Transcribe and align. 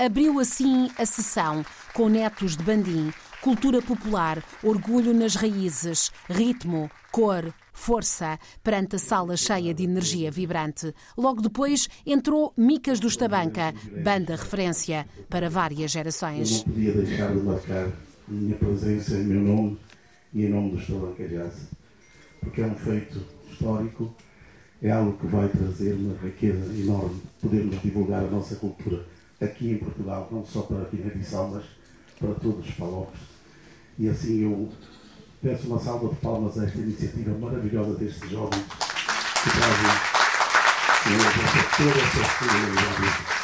Abriu 0.00 0.38
assim 0.38 0.88
a 0.96 1.04
sessão 1.04 1.66
com 1.92 2.08
netos 2.08 2.56
de 2.56 2.62
bandim, 2.62 3.12
cultura 3.42 3.82
popular, 3.82 4.40
orgulho 4.62 5.12
nas 5.12 5.34
raízes, 5.34 6.12
ritmo, 6.30 6.88
cor, 7.10 7.52
força, 7.72 8.38
perante 8.62 8.94
a 8.94 8.98
sala 9.00 9.36
cheia 9.36 9.74
de 9.74 9.82
energia 9.82 10.30
vibrante. 10.30 10.94
Logo 11.16 11.42
depois 11.42 11.88
entrou 12.06 12.52
Micas 12.56 13.00
do 13.00 13.08
Estabanca, 13.08 13.74
banda 14.04 14.36
referência 14.36 15.04
para 15.28 15.50
várias 15.50 15.90
gerações. 15.90 16.48
Eu 16.48 16.56
não 16.58 16.64
podia 16.74 16.92
deixar 16.92 17.32
de 17.32 17.42
marcar 17.42 17.86
a 17.86 17.92
minha 18.28 18.54
presença 18.54 19.16
em 19.16 19.24
meu 19.24 19.40
nome 19.40 19.80
e 20.32 20.44
em 20.44 20.48
nome 20.48 20.70
do 20.70 20.78
Estabanca 20.78 21.26
Jazz, 21.26 21.54
porque 22.38 22.60
é 22.60 22.66
um 22.66 22.76
feito 22.76 23.20
histórico, 23.50 24.14
é 24.80 24.92
algo 24.92 25.18
que 25.18 25.26
vai 25.26 25.48
trazer 25.48 25.94
uma 25.94 26.16
riqueza 26.22 26.72
enorme, 26.72 27.20
podermos 27.42 27.82
divulgar 27.82 28.22
a 28.22 28.30
nossa 28.30 28.54
cultura 28.54 29.17
aqui 29.40 29.72
em 29.72 29.78
Portugal, 29.78 30.28
não 30.30 30.44
só 30.44 30.62
para 30.62 30.82
aqui 30.82 30.96
na 30.96 31.10
Bissau, 31.10 31.50
mas 31.52 31.64
para 32.18 32.34
todos 32.34 32.66
os 32.66 32.74
palopes. 32.74 33.20
E 33.98 34.08
assim 34.08 34.42
eu 34.42 34.68
peço 35.42 35.66
uma 35.68 35.78
salva 35.78 36.08
de 36.08 36.16
palmas 36.16 36.58
a 36.58 36.64
esta 36.64 36.78
iniciativa 36.78 37.36
maravilhosa 37.38 37.94
destes 37.94 38.30
jovens 38.30 38.64
que 38.64 39.50
trazem 39.50 40.18
toda 41.76 41.90
essa 42.00 42.38
solidariedade 42.38 43.38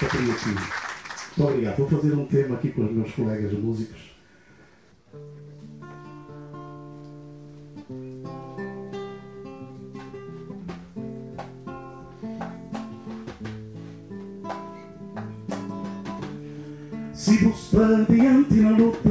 patriotismo. 0.00 0.90
Muito 1.36 1.50
obrigado. 1.50 1.76
Vou 1.76 1.88
fazer 1.88 2.14
um 2.14 2.26
tema 2.26 2.54
aqui 2.56 2.70
com 2.70 2.84
os 2.84 2.92
meus 2.92 3.12
colegas 3.12 3.52
músicos. 3.52 4.19
Para 18.50 19.09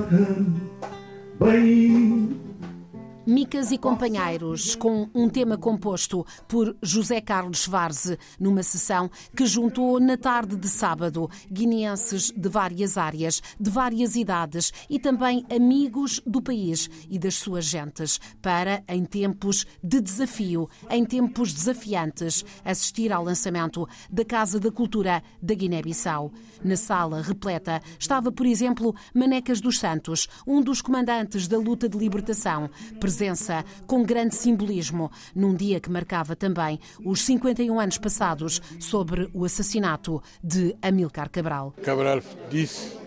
Companheiros, 3.80 4.75
com 4.75 5.09
um 5.16 5.30
tema 5.30 5.58
composto 5.58 6.25
por 6.49 6.75
José 6.83 7.22
Carlos 7.22 7.66
Varze, 7.66 8.17
numa 8.38 8.61
sessão 8.61 9.09
que 9.33 9.45
juntou 9.45 9.99
na 10.02 10.17
tarde 10.17 10.58
de 10.58 10.67
sábado 10.67 11.30
guineenses 11.49 12.30
de 12.35 12.50
várias 12.50 12.97
áreas, 12.97 13.41
de 13.57 13.69
várias 13.69 14.17
idades 14.17 14.73
e 14.89 15.00
também 15.00 15.45
amigos 15.50 16.22
do 16.25 16.41
país 16.41 16.89
e 17.09 17.17
das 17.17 17.35
suas 17.35 17.66
gentes, 17.66 18.19
para, 18.41 18.83
em 18.85 19.05
tempos 19.05 19.66
de 19.81 20.02
desafio, 20.02 20.69
em 20.89 21.05
tempos 21.05 21.53
desafiantes, 21.53 22.44
assistir 22.66 23.13
ao 23.13 23.23
lançamento 23.23 23.88
da 24.11 24.25
Casa 24.25 24.59
da 24.59 24.72
Cultura 24.72 25.23
da 25.41 25.53
Guiné-Bissau. 25.53 26.33
Na 26.61 26.75
sala 26.75 27.22
repleta 27.22 27.81
estava, 27.97 28.30
por 28.30 28.45
exemplo, 28.45 28.94
Manecas 29.16 29.61
dos 29.61 29.80
Santos, 29.80 30.27
um 30.45 30.61
dos 30.61 30.81
comandantes 30.81 31.47
da 31.47 31.57
luta 31.57 31.88
de 31.88 31.97
libertação, 31.97 32.69
presença 33.00 33.63
com 33.86 34.03
grande 34.03 34.36
simbolismo, 34.36 35.12
num 35.36 35.56
dia 35.56 35.80
que 35.80 35.89
marcava 35.89 36.36
também 36.36 36.80
os 37.03 37.22
51 37.23 37.80
anos 37.80 37.98
passados 37.98 38.62
sobre 38.80 39.30
o 39.34 39.45
assassinato 39.45 40.22
de 40.44 40.75
Amilcar 40.81 41.30
Cabral. 41.30 41.73
Cabral 41.84 42.22
disse 42.50 42.97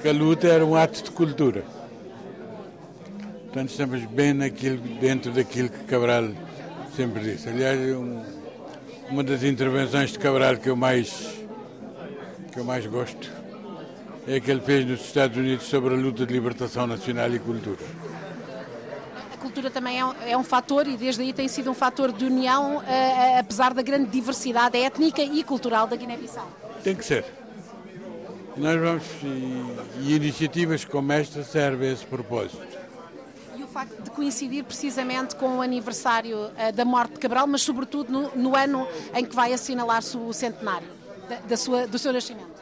que 0.00 0.08
a 0.08 0.12
luta 0.12 0.46
era 0.48 0.64
um 0.64 0.74
ato 0.74 1.02
de 1.02 1.10
cultura. 1.10 1.64
Portanto, 3.44 3.70
estamos 3.70 4.04
bem 4.06 4.34
naquilo, 4.34 4.78
dentro 5.00 5.32
daquilo 5.32 5.68
que 5.68 5.84
Cabral 5.84 6.30
sempre 6.96 7.22
disse. 7.22 7.48
Aliás, 7.48 7.78
um, 7.96 8.22
uma 9.10 9.22
das 9.22 9.42
intervenções 9.44 10.12
de 10.12 10.18
Cabral 10.18 10.56
que 10.56 10.68
eu 10.68 10.76
mais 10.76 11.44
que 12.52 12.60
eu 12.60 12.64
mais 12.64 12.86
gosto 12.86 13.32
é 14.26 14.38
que 14.38 14.50
ele 14.50 14.60
fez 14.60 14.86
nos 14.86 15.00
Estados 15.00 15.36
Unidos 15.36 15.66
sobre 15.66 15.94
a 15.94 15.96
luta 15.96 16.24
de 16.24 16.32
libertação 16.32 16.86
nacional 16.86 17.32
e 17.34 17.38
cultura 17.38 17.84
cultura 19.44 19.70
também 19.70 20.00
é 20.00 20.06
um, 20.06 20.14
é 20.26 20.36
um 20.38 20.42
fator 20.42 20.86
e 20.86 20.96
desde 20.96 21.20
aí 21.20 21.32
tem 21.32 21.48
sido 21.48 21.70
um 21.70 21.74
fator 21.74 22.10
de 22.10 22.24
união, 22.24 22.78
uh, 22.78 23.38
apesar 23.38 23.74
da 23.74 23.82
grande 23.82 24.08
diversidade 24.08 24.78
étnica 24.78 25.22
e 25.22 25.44
cultural 25.44 25.86
da 25.86 25.96
Guiné-Bissau. 25.96 26.48
Tem 26.82 26.94
que 26.94 27.04
ser. 27.04 27.26
Nós 28.56 28.80
vamos, 28.80 29.04
e, 29.22 30.06
e 30.08 30.16
iniciativas 30.16 30.84
como 30.84 31.12
esta 31.12 31.42
servem 31.42 31.90
a 31.90 31.92
esse 31.92 32.06
propósito. 32.06 32.66
E 33.54 33.62
o 33.62 33.66
facto 33.66 34.02
de 34.02 34.10
coincidir 34.10 34.64
precisamente 34.64 35.36
com 35.36 35.58
o 35.58 35.60
aniversário 35.60 36.38
uh, 36.46 36.72
da 36.72 36.84
morte 36.86 37.14
de 37.14 37.20
Cabral, 37.20 37.46
mas 37.46 37.60
sobretudo 37.60 38.10
no, 38.10 38.30
no 38.34 38.56
ano 38.56 38.88
em 39.14 39.26
que 39.26 39.36
vai 39.36 39.52
assinalar-se 39.52 40.16
o 40.16 40.32
centenário 40.32 40.88
da, 41.28 41.36
da 41.36 41.56
sua, 41.56 41.86
do 41.86 41.98
seu 41.98 42.14
nascimento. 42.14 42.54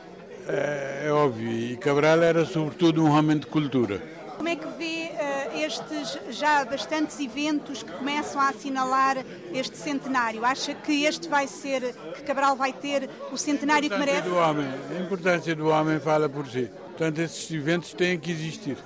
É, 0.48 1.04
é 1.06 1.12
óbvio, 1.12 1.48
e 1.48 1.76
Cabral 1.76 2.20
era 2.22 2.44
sobretudo 2.44 3.04
um 3.04 3.10
homem 3.10 3.38
de 3.38 3.46
cultura. 3.46 4.02
Como 4.36 4.48
é 4.48 4.56
que 4.56 4.66
vê 4.76 5.11
estes 5.54 6.18
já 6.30 6.64
bastantes 6.64 7.18
eventos 7.20 7.82
que 7.82 7.92
começam 7.92 8.40
a 8.40 8.48
assinalar 8.48 9.24
este 9.52 9.76
centenário? 9.76 10.44
Acha 10.44 10.74
que 10.74 11.04
este 11.04 11.28
vai 11.28 11.46
ser, 11.46 11.94
que 12.14 12.22
Cabral 12.22 12.56
vai 12.56 12.72
ter 12.72 13.08
o 13.30 13.36
centenário 13.36 13.88
que 13.88 13.96
merece? 13.96 14.28
Do 14.28 14.36
homem, 14.36 14.66
a 14.66 15.00
importância 15.00 15.54
do 15.54 15.68
homem 15.68 15.98
fala 16.00 16.28
por 16.28 16.46
si. 16.46 16.70
Portanto, 16.88 17.18
esses 17.20 17.50
eventos 17.50 17.92
têm 17.94 18.18
que 18.18 18.30
existir. 18.30 18.76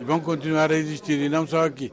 E 0.00 0.04
vão 0.04 0.20
continuar 0.20 0.70
a 0.70 0.76
existir, 0.76 1.18
e 1.18 1.28
não 1.28 1.46
só 1.46 1.64
aqui. 1.64 1.92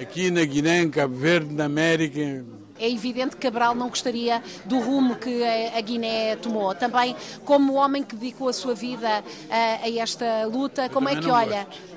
Aqui 0.00 0.30
na 0.30 0.44
Guiné, 0.44 0.82
em 0.82 0.90
Cabo 0.90 1.14
Verde, 1.14 1.54
na 1.54 1.66
América, 1.66 2.44
é 2.82 2.90
evidente 2.90 3.36
que 3.36 3.42
Cabral 3.42 3.76
não 3.76 3.88
gostaria 3.88 4.42
do 4.64 4.80
rumo 4.80 5.14
que 5.14 5.44
a 5.44 5.80
Guiné 5.80 6.34
tomou. 6.34 6.74
Também, 6.74 7.14
como 7.44 7.74
homem 7.74 8.02
que 8.02 8.16
dedicou 8.16 8.48
a 8.48 8.52
sua 8.52 8.74
vida 8.74 9.22
a, 9.48 9.84
a 9.84 9.98
esta 9.98 10.46
luta, 10.46 10.88
como 10.88 11.08
é 11.08 11.14
que 11.14 11.28
olha? 11.28 11.64
Gosto. 11.64 11.91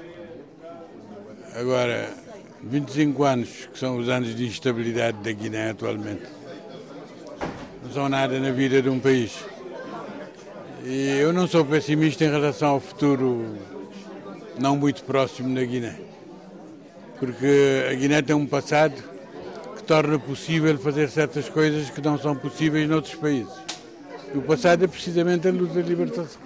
Agora, 1.57 2.09
25 2.63 3.23
anos, 3.23 3.69
que 3.71 3.79
são 3.79 3.97
os 3.97 4.09
anos 4.09 4.35
de 4.35 4.45
instabilidade 4.45 5.19
da 5.19 5.31
Guiné 5.31 5.69
atualmente, 5.69 6.23
não 7.81 7.91
são 7.93 8.09
nada 8.09 8.37
na 8.41 8.51
vida 8.51 8.81
de 8.81 8.89
um 8.89 8.99
país. 8.99 9.45
E 10.83 11.17
eu 11.17 11.31
não 11.31 11.47
sou 11.47 11.63
pessimista 11.63 12.25
em 12.25 12.29
relação 12.29 12.71
ao 12.71 12.81
futuro 12.81 13.55
não 14.59 14.75
muito 14.75 15.01
próximo 15.05 15.55
da 15.55 15.63
Guiné. 15.63 15.95
Porque 17.19 17.85
a 17.89 17.93
Guiné 17.93 18.21
tem 18.21 18.35
um 18.35 18.45
passado 18.45 19.01
que 19.77 19.83
torna 19.83 20.19
possível 20.19 20.77
fazer 20.77 21.09
certas 21.09 21.47
coisas 21.47 21.89
que 21.89 22.01
não 22.01 22.19
são 22.19 22.35
possíveis 22.35 22.89
noutros 22.89 23.15
países. 23.15 23.53
E 24.33 24.37
o 24.37 24.41
passado 24.41 24.83
é 24.83 24.87
precisamente 24.87 25.47
a 25.47 25.51
luta 25.51 25.81
de 25.81 25.87
libertação. 25.87 26.44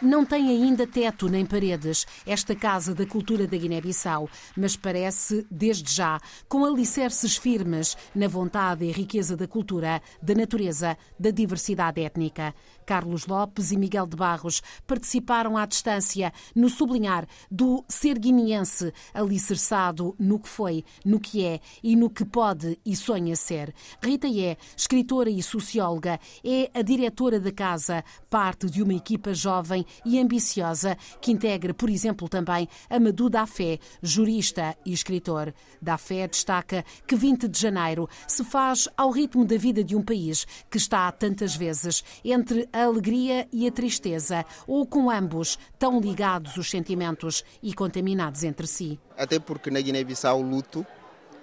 Não 0.00 0.24
tem 0.24 0.48
ainda 0.48 0.86
teto 0.86 1.28
nem 1.28 1.44
paredes 1.44 2.06
esta 2.24 2.54
Casa 2.54 2.94
da 2.94 3.04
Cultura 3.04 3.48
da 3.48 3.56
Guiné-Bissau, 3.56 4.30
mas 4.56 4.76
parece, 4.76 5.44
desde 5.50 5.92
já, 5.92 6.20
com 6.48 6.64
alicerces 6.64 7.36
firmes 7.36 7.96
na 8.14 8.28
vontade 8.28 8.84
e 8.84 8.92
riqueza 8.92 9.36
da 9.36 9.48
cultura, 9.48 10.00
da 10.22 10.34
natureza, 10.36 10.96
da 11.18 11.32
diversidade 11.32 12.00
étnica. 12.00 12.54
Carlos 12.88 13.26
Lopes 13.26 13.70
e 13.70 13.76
Miguel 13.76 14.06
de 14.06 14.16
Barros 14.16 14.62
participaram 14.86 15.58
à 15.58 15.66
distância 15.66 16.32
no 16.56 16.70
sublinhar 16.70 17.28
do 17.50 17.84
ser 17.86 18.18
guineense 18.18 18.94
alicerçado 19.12 20.16
no 20.18 20.38
que 20.38 20.48
foi, 20.48 20.82
no 21.04 21.20
que 21.20 21.44
é 21.44 21.60
e 21.82 21.94
no 21.94 22.08
que 22.08 22.24
pode 22.24 22.80
e 22.86 22.96
sonha 22.96 23.36
ser. 23.36 23.74
Rita 24.02 24.26
é 24.26 24.56
escritora 24.74 25.28
e 25.28 25.42
socióloga, 25.42 26.18
é 26.42 26.70
a 26.72 26.80
diretora 26.80 27.38
da 27.38 27.52
casa, 27.52 28.02
parte 28.30 28.70
de 28.70 28.82
uma 28.82 28.94
equipa 28.94 29.34
jovem 29.34 29.84
e 30.06 30.18
ambiciosa 30.18 30.96
que 31.20 31.30
integra, 31.30 31.74
por 31.74 31.90
exemplo, 31.90 32.26
também 32.26 32.66
Amadou 32.88 33.28
Dafé, 33.28 33.78
jurista 34.02 34.74
e 34.86 34.94
escritor. 34.94 35.52
Dafé 35.82 36.26
destaca 36.26 36.82
que 37.06 37.14
20 37.14 37.48
de 37.48 37.60
janeiro 37.60 38.08
se 38.26 38.42
faz 38.44 38.88
ao 38.96 39.10
ritmo 39.10 39.44
da 39.44 39.58
vida 39.58 39.84
de 39.84 39.94
um 39.94 40.02
país 40.02 40.46
que 40.70 40.78
está 40.78 41.12
tantas 41.12 41.54
vezes 41.54 42.02
entre 42.24 42.66
a 42.72 42.77
alegria 42.84 43.48
e 43.52 43.66
a 43.66 43.72
tristeza, 43.72 44.44
ou 44.66 44.86
com 44.86 45.10
ambos 45.10 45.58
tão 45.78 46.00
ligados 46.00 46.56
os 46.56 46.70
sentimentos 46.70 47.44
e 47.62 47.74
contaminados 47.74 48.44
entre 48.44 48.66
si. 48.66 48.98
Até 49.16 49.38
porque 49.38 49.70
na 49.70 49.80
Guiné-Bissau 49.80 50.40
o 50.40 50.42
luto 50.42 50.86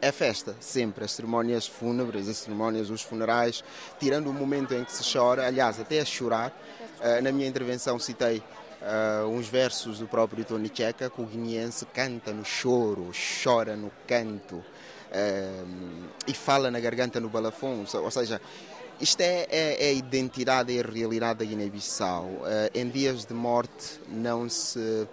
é 0.02 0.12
festa, 0.12 0.56
sempre. 0.60 1.06
As 1.06 1.12
cerimónias 1.12 1.68
fúnebres, 1.68 2.28
as 2.28 2.38
cerimónias, 2.38 2.90
os 2.90 3.02
funerais, 3.02 3.64
tirando 4.00 4.30
o 4.30 4.34
momento 4.34 4.74
em 4.74 4.84
que 4.84 4.92
se 4.92 5.04
chora, 5.12 5.48
aliás, 5.48 5.80
até 5.80 6.00
a 6.00 6.06
chorar. 6.06 6.54
Eh, 7.02 7.22
na 7.22 7.32
minha 7.32 7.48
intervenção 7.48 8.00
citei 8.00 8.42
Uh, 8.86 9.28
uns 9.30 9.48
versos 9.48 9.98
do 9.98 10.08
próprio 10.08 10.46
Tony 10.46 10.70
Checa, 10.72 11.10
que 11.10 11.20
o 11.20 11.26
guineense 11.26 11.88
canta 11.88 12.32
no 12.32 12.46
choro, 12.46 13.10
chora 13.44 13.76
no 13.76 13.92
canto 14.06 14.58
uh, 14.58 16.10
e 16.28 16.34
fala 16.36 16.70
na 16.70 16.80
garganta 16.80 17.20
no 17.20 17.28
balafão, 17.28 17.84
ou 17.94 18.12
seja, 18.12 18.40
isto 19.00 19.22
é, 19.22 19.48
é, 19.50 19.88
é, 19.88 19.90
a 19.90 19.94
identidade 19.94 20.72
e 20.72 20.80
a 20.80 20.84
realidade 20.84 21.40
da 21.40 21.46
Guiné-Bissau. 21.46 22.24
Uh, 22.26 22.46
em 22.74 22.90
dias 22.90 23.26
de 23.26 23.34
morte 23.34 24.00
não 24.08 24.50
se, 24.50 25.08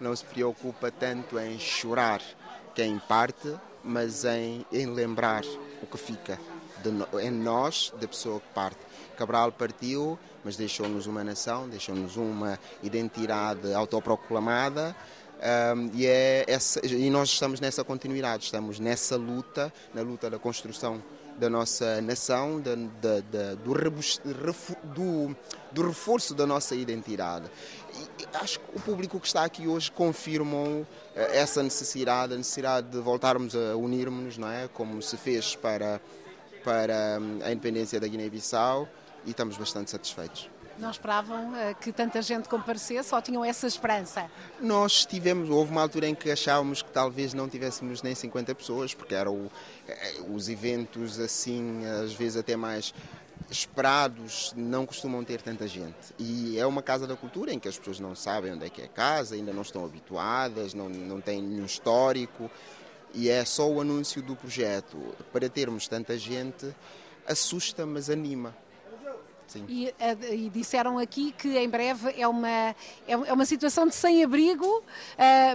não 0.00 0.14
se 0.14 0.24
preocupa 0.24 0.90
tanto 0.90 1.38
em 1.38 1.58
chorar 1.58 2.22
quem 2.74 2.98
parte, 2.98 3.54
mas 3.82 4.24
em, 4.24 4.64
em 4.72 4.86
lembrar 4.86 5.42
o 5.82 5.86
que 5.86 5.98
fica 5.98 6.38
de, 6.82 7.26
em 7.26 7.30
nós, 7.30 7.92
da 8.00 8.06
pessoa 8.06 8.40
que 8.40 8.48
parte. 8.54 8.78
Cabral 9.16 9.52
partiu, 9.52 10.18
mas 10.44 10.56
deixou-nos 10.56 11.06
uma 11.06 11.24
nação, 11.24 11.68
deixou-nos 11.68 12.16
uma 12.16 12.58
identidade 12.82 13.72
autoproclamada. 13.72 14.94
Um, 15.76 15.90
e, 15.92 16.06
é 16.06 16.44
essa, 16.46 16.84
e 16.86 17.10
nós 17.10 17.28
estamos 17.30 17.60
nessa 17.60 17.84
continuidade, 17.84 18.44
estamos 18.44 18.78
nessa 18.78 19.16
luta, 19.16 19.72
na 19.92 20.02
luta 20.02 20.30
da 20.30 20.38
construção 20.38 21.02
da 21.38 21.50
nossa 21.50 22.00
nação, 22.00 22.60
da, 22.60 22.74
da, 22.74 23.20
da, 23.20 23.54
do, 23.54 23.74
do, 24.94 25.36
do, 25.72 25.86
reforço 25.86 26.34
da 26.34 26.46
nossa 26.46 26.74
identidade. 26.74 27.46
E 28.18 28.36
acho 28.36 28.60
que 28.60 28.76
o 28.76 28.80
público 28.80 29.18
que 29.20 29.26
está 29.26 29.44
aqui 29.44 29.66
hoje 29.66 29.90
confirmou 29.90 30.86
eh, 31.14 31.38
essa 31.38 31.62
necessidade, 31.62 32.34
a 32.34 32.36
necessidade 32.36 32.88
de 32.88 32.98
voltarmos 32.98 33.54
a 33.54 33.76
unirmos, 33.76 34.38
não 34.38 34.50
é? 34.50 34.68
Como 34.68 35.00
se 35.02 35.16
fez 35.16 35.56
para, 35.56 36.00
para 36.62 37.18
hum, 37.20 37.40
a 37.42 37.50
independência 37.50 37.98
da 37.98 38.06
Guiné-Bissau 38.06 38.88
e 39.26 39.30
estamos 39.30 39.56
bastante 39.56 39.90
satisfeitos. 39.90 40.53
Não 40.78 40.90
esperavam 40.90 41.52
uh, 41.52 41.74
que 41.80 41.92
tanta 41.92 42.20
gente 42.20 42.48
comparecesse 42.48 43.14
ou 43.14 43.22
tinham 43.22 43.44
essa 43.44 43.66
esperança? 43.66 44.28
Nós 44.60 45.06
tivemos, 45.06 45.48
houve 45.48 45.70
uma 45.70 45.82
altura 45.82 46.08
em 46.08 46.14
que 46.14 46.30
achávamos 46.30 46.82
que 46.82 46.90
talvez 46.90 47.32
não 47.32 47.48
tivéssemos 47.48 48.02
nem 48.02 48.14
50 48.14 48.54
pessoas, 48.54 48.92
porque 48.92 49.14
eram 49.14 49.50
eh, 49.86 50.16
os 50.28 50.48
eventos 50.48 51.20
assim, 51.20 51.84
às 51.86 52.12
vezes 52.12 52.36
até 52.36 52.56
mais 52.56 52.92
esperados, 53.50 54.52
não 54.56 54.84
costumam 54.84 55.22
ter 55.22 55.40
tanta 55.40 55.68
gente. 55.68 56.12
E 56.18 56.58
é 56.58 56.66
uma 56.66 56.82
casa 56.82 57.06
da 57.06 57.16
cultura 57.16 57.52
em 57.52 57.58
que 57.58 57.68
as 57.68 57.78
pessoas 57.78 58.00
não 58.00 58.14
sabem 58.14 58.52
onde 58.52 58.66
é 58.66 58.68
que 58.68 58.82
é 58.82 58.86
a 58.86 58.88
casa, 58.88 59.36
ainda 59.36 59.52
não 59.52 59.62
estão 59.62 59.84
habituadas, 59.84 60.74
não, 60.74 60.88
não 60.88 61.20
têm 61.20 61.40
nenhum 61.40 61.66
histórico. 61.66 62.50
E 63.12 63.28
é 63.28 63.44
só 63.44 63.70
o 63.70 63.80
anúncio 63.80 64.20
do 64.20 64.34
projeto. 64.34 64.98
Para 65.32 65.48
termos 65.48 65.86
tanta 65.86 66.18
gente, 66.18 66.74
assusta, 67.28 67.86
mas 67.86 68.10
anima 68.10 68.63
e, 69.68 69.94
eh, 69.98 70.34
e, 70.34 70.50
disseram 70.50 70.98
aqui 70.98 71.32
que 71.32 71.56
em 71.56 71.68
breve 71.68 72.14
é 72.18 72.26
uma, 72.26 72.48
é, 72.48 72.74
é 73.06 73.32
uma 73.32 73.44
situação 73.44 73.86
de 73.86 73.94
sem-abrigo, 73.94 74.66
uh, 74.66 74.82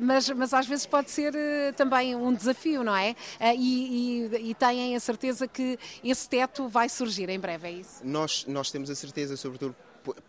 mas, 0.01 0.29
mas 0.29 0.53
às 0.53 0.67
vezes 0.67 0.85
pode 0.85 1.11
ser 1.11 1.33
uh, 1.33 1.73
também 1.75 2.15
um 2.15 2.33
desafio, 2.33 2.83
não 2.83 2.95
é? 2.95 3.11
Uh, 3.39 3.55
e, 3.57 4.27
e, 4.27 4.49
e, 4.51 4.55
têm 4.55 4.95
a 4.95 4.99
certeza 4.99 5.47
que 5.47 5.77
esse 6.03 6.27
teto 6.29 6.67
vai 6.67 6.87
surgir 6.89 7.29
em 7.29 7.39
breve, 7.39 7.67
é 7.67 7.71
isso? 7.71 8.01
Nós, 8.03 8.45
nós 8.47 8.71
temos 8.71 8.89
a 8.89 8.95
certeza, 8.95 9.35
sobretudo 9.35 9.75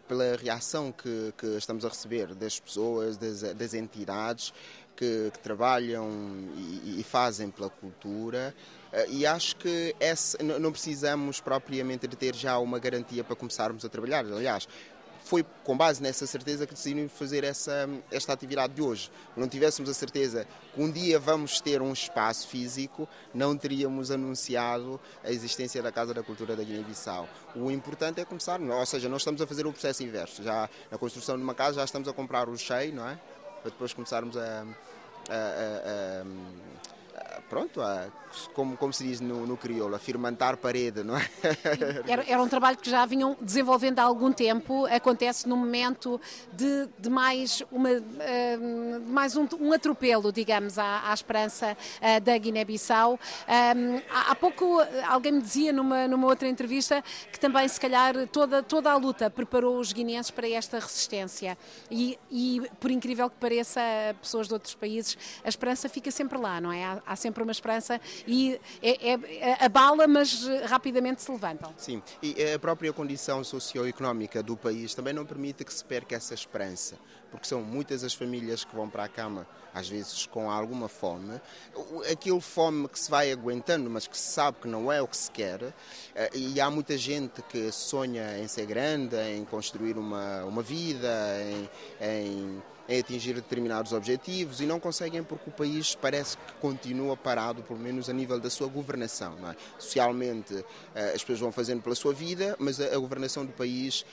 pela 0.07 0.37
reação 0.37 0.93
que, 0.93 1.33
que 1.39 1.47
estamos 1.57 1.85
a 1.85 1.89
receber 1.89 2.35
das 2.35 2.59
pessoas, 2.59 3.17
das, 3.17 3.43
das 3.55 3.75
entidades 3.75 4.53
que, 4.97 5.31
que 5.33 5.39
trabalham 5.39 6.09
e, 6.57 7.01
e 7.01 7.03
fazem 7.03 7.51
pela 7.51 7.71
cultura. 7.71 8.55
Eh, 8.92 9.06
e 9.10 9.26
acho 9.26 9.56
que 9.56 9.94
essa, 10.00 10.42
não 10.42 10.72
precisamos 10.72 11.40
propriamente 11.40 12.06
de 12.06 12.16
ter 12.16 12.34
já 12.34 12.58
uma 12.58 12.78
garantia 12.78 13.25
para 13.25 13.37
começarmos 13.37 13.84
a 13.84 13.88
trabalhar. 13.88 14.25
Aliás, 14.25 14.66
foi 15.22 15.44
com 15.62 15.76
base 15.76 16.02
nessa 16.02 16.26
certeza 16.26 16.66
que 16.66 16.75
decidimos 16.75 17.12
fazer 17.12 17.44
essa, 17.44 17.88
esta 18.10 18.32
atividade 18.32 18.75
de 18.75 18.82
hoje. 18.82 19.10
Se 19.34 19.38
não 19.38 19.46
tivéssemos 19.46 19.88
a 19.88 19.94
certeza 19.94 20.46
que 20.75 20.82
um 20.82 20.90
dia 20.90 21.19
vamos 21.20 21.60
ter 21.60 21.81
um 21.81 21.92
espaço 21.92 22.48
físico, 22.48 23.08
não 23.32 23.56
teríamos 23.56 24.10
anunciado 24.10 25.00
a 25.22 25.31
existência 25.31 25.81
da 25.82 25.92
Casa 25.92 26.12
da 26.12 26.22
Cultura 26.22 26.56
da 26.56 26.64
Guiné-Bissau. 26.64 27.28
O 27.54 27.70
importante 27.70 28.20
é 28.20 28.25
começar, 28.25 28.60
ou 28.60 28.87
seja, 28.87 29.08
nós 29.08 29.20
estamos 29.20 29.40
a 29.40 29.46
fazer 29.46 29.66
o 29.66 29.72
processo 29.72 30.02
inverso. 30.02 30.42
Já 30.42 30.69
na 30.90 30.98
construção 30.98 31.37
de 31.37 31.42
uma 31.42 31.54
casa 31.54 31.76
já 31.76 31.84
estamos 31.84 32.08
a 32.08 32.12
comprar 32.12 32.48
o 32.48 32.56
cheio, 32.56 32.94
não 32.94 33.08
é? 33.08 33.16
Para 33.62 33.70
depois 33.70 33.92
começarmos 33.92 34.37
a, 34.37 34.66
a, 35.28 35.34
a, 35.34 36.22
a 36.22 37.00
pronto, 37.49 37.81
a, 37.83 38.07
como, 38.55 38.77
como 38.77 38.93
se 38.93 39.05
diz 39.05 39.21
no, 39.21 39.47
no 39.47 39.57
crioulo, 39.57 39.95
a 39.95 39.99
firmantar 39.99 40.57
parede, 40.57 41.03
não 41.03 41.17
é? 41.17 41.29
Era, 42.07 42.25
era, 42.27 42.43
um 42.43 42.49
trabalho 42.49 42.77
que 42.77 42.89
já 42.89 43.05
vinham 43.05 43.37
desenvolvendo 43.41 43.99
há 43.99 44.03
algum 44.03 44.33
tempo, 44.33 44.87
acontece 44.87 45.49
no 45.49 45.57
momento 45.57 46.21
de, 46.53 46.89
de 46.99 47.11
mais, 47.11 47.62
uma, 47.71 47.91
uh, 47.91 49.01
mais 49.09 49.37
um, 49.37 49.49
um, 49.59 49.73
atropelo, 49.73 50.33
digamos, 50.33 50.79
à, 50.79 51.11
à 51.11 51.15
esperança 51.15 51.77
da 52.23 52.37
Guiné-Bissau. 52.39 53.19
Há, 54.11 54.31
há, 54.31 54.35
pouco 54.35 54.79
alguém 55.09 55.33
me 55.33 55.43
dizia 55.43 55.73
numa, 55.73 56.07
numa 56.07 56.27
outra 56.27 56.49
entrevista 56.49 57.03
que 57.33 57.39
também, 57.39 57.67
se 57.67 57.81
calhar, 57.81 58.27
toda, 58.29 58.62
toda 58.62 58.91
a 58.91 58.97
luta 58.97 59.29
preparou 59.31 59.79
os 59.79 59.93
guineenses 59.93 60.31
para 60.31 60.49
esta 60.49 60.79
resistência 60.79 61.57
e, 61.91 62.19
e, 62.31 62.62
por 62.79 62.91
incrível 62.91 63.29
que 63.29 63.37
pareça, 63.37 63.81
pessoas 64.21 64.47
de 64.47 64.55
outros 64.55 64.75
países, 64.75 65.17
a 65.45 65.49
esperança 65.49 65.89
fica 65.89 66.11
sempre 66.11 66.39
lá, 66.39 66.61
não 66.61 66.73
é? 66.73 66.85
Há, 67.07 67.10
há 67.11 67.17
sempre 67.17 67.43
uma 67.43 67.51
esperança 67.51 68.01
e 68.25 68.61
é, 68.81 69.15
é, 69.15 69.65
abala, 69.65 70.07
mas 70.07 70.47
rapidamente 70.67 71.21
se 71.21 71.31
levantam. 71.31 71.75
Sim, 71.77 72.01
e 72.23 72.53
a 72.55 72.59
própria 72.59 72.93
condição 72.93 73.43
socioeconómica 73.43 74.43
do 74.45 74.57
país 74.57 74.95
também 74.95 75.12
não 75.12 75.27
permite 75.27 75.65
que 75.65 75.75
se 75.75 75.85
perca 75.85 76.15
essa 76.15 76.35
esperança, 76.35 76.95
porque 77.29 77.49
são 77.49 77.62
muitas 77.62 78.05
as 78.05 78.15
famílias 78.15 78.65
que 78.65 78.75
vão 78.77 78.89
para 78.89 79.05
a 79.05 79.09
cama, 79.09 79.45
às 79.75 79.89
vezes 79.89 80.25
com 80.27 80.49
alguma 80.49 80.89
fome, 80.89 81.41
aquele 82.11 82.41
fome 82.41 82.89
que 82.89 82.99
se 82.99 83.11
vai 83.11 83.33
aguentando, 83.33 83.91
mas 83.91 84.07
que 84.07 84.17
se 84.17 84.33
sabe 84.33 84.59
que 84.62 84.69
não 84.69 84.91
é 84.93 85.03
o 85.03 85.09
que 85.09 85.17
se 85.17 85.31
quer, 85.33 85.75
eh, 86.15 86.31
e 86.33 86.61
há 86.61 86.71
muita 86.71 86.97
gente 86.97 87.43
que 87.43 87.73
sonha 87.73 88.39
em 88.39 88.47
ser 88.47 88.67
grande, 88.67 89.17
em 89.17 89.45
construir 89.45 89.99
uma, 89.99 90.45
uma 90.45 90.62
vida, 90.62 91.09
em, 91.43 91.69
em 92.01 92.62
em 92.90 92.98
atingir 92.98 93.34
determinados 93.34 93.92
objetivos 93.92 94.60
e 94.60 94.66
não 94.66 94.81
conseguem 94.81 95.22
porque 95.22 95.48
o 95.48 95.52
país 95.52 95.94
parece 95.94 96.37
que 96.37 96.52
continua 96.54 97.16
parado, 97.16 97.62
pelo 97.62 97.78
menos 97.78 98.10
a 98.10 98.12
nível 98.12 98.40
da 98.40 98.50
sua 98.50 98.66
governação. 98.66 99.37
É? 99.48 99.54
Socialmente, 99.78 100.64
eh, 100.94 101.12
as 101.14 101.22
pessoas 101.22 101.38
vão 101.38 101.52
fazendo 101.52 101.81
pela 101.81 101.94
sua 101.94 102.12
vida, 102.12 102.56
mas 102.58 102.81
a, 102.81 102.98
governação 102.98 103.46
do 103.46 103.52
país 103.52 104.04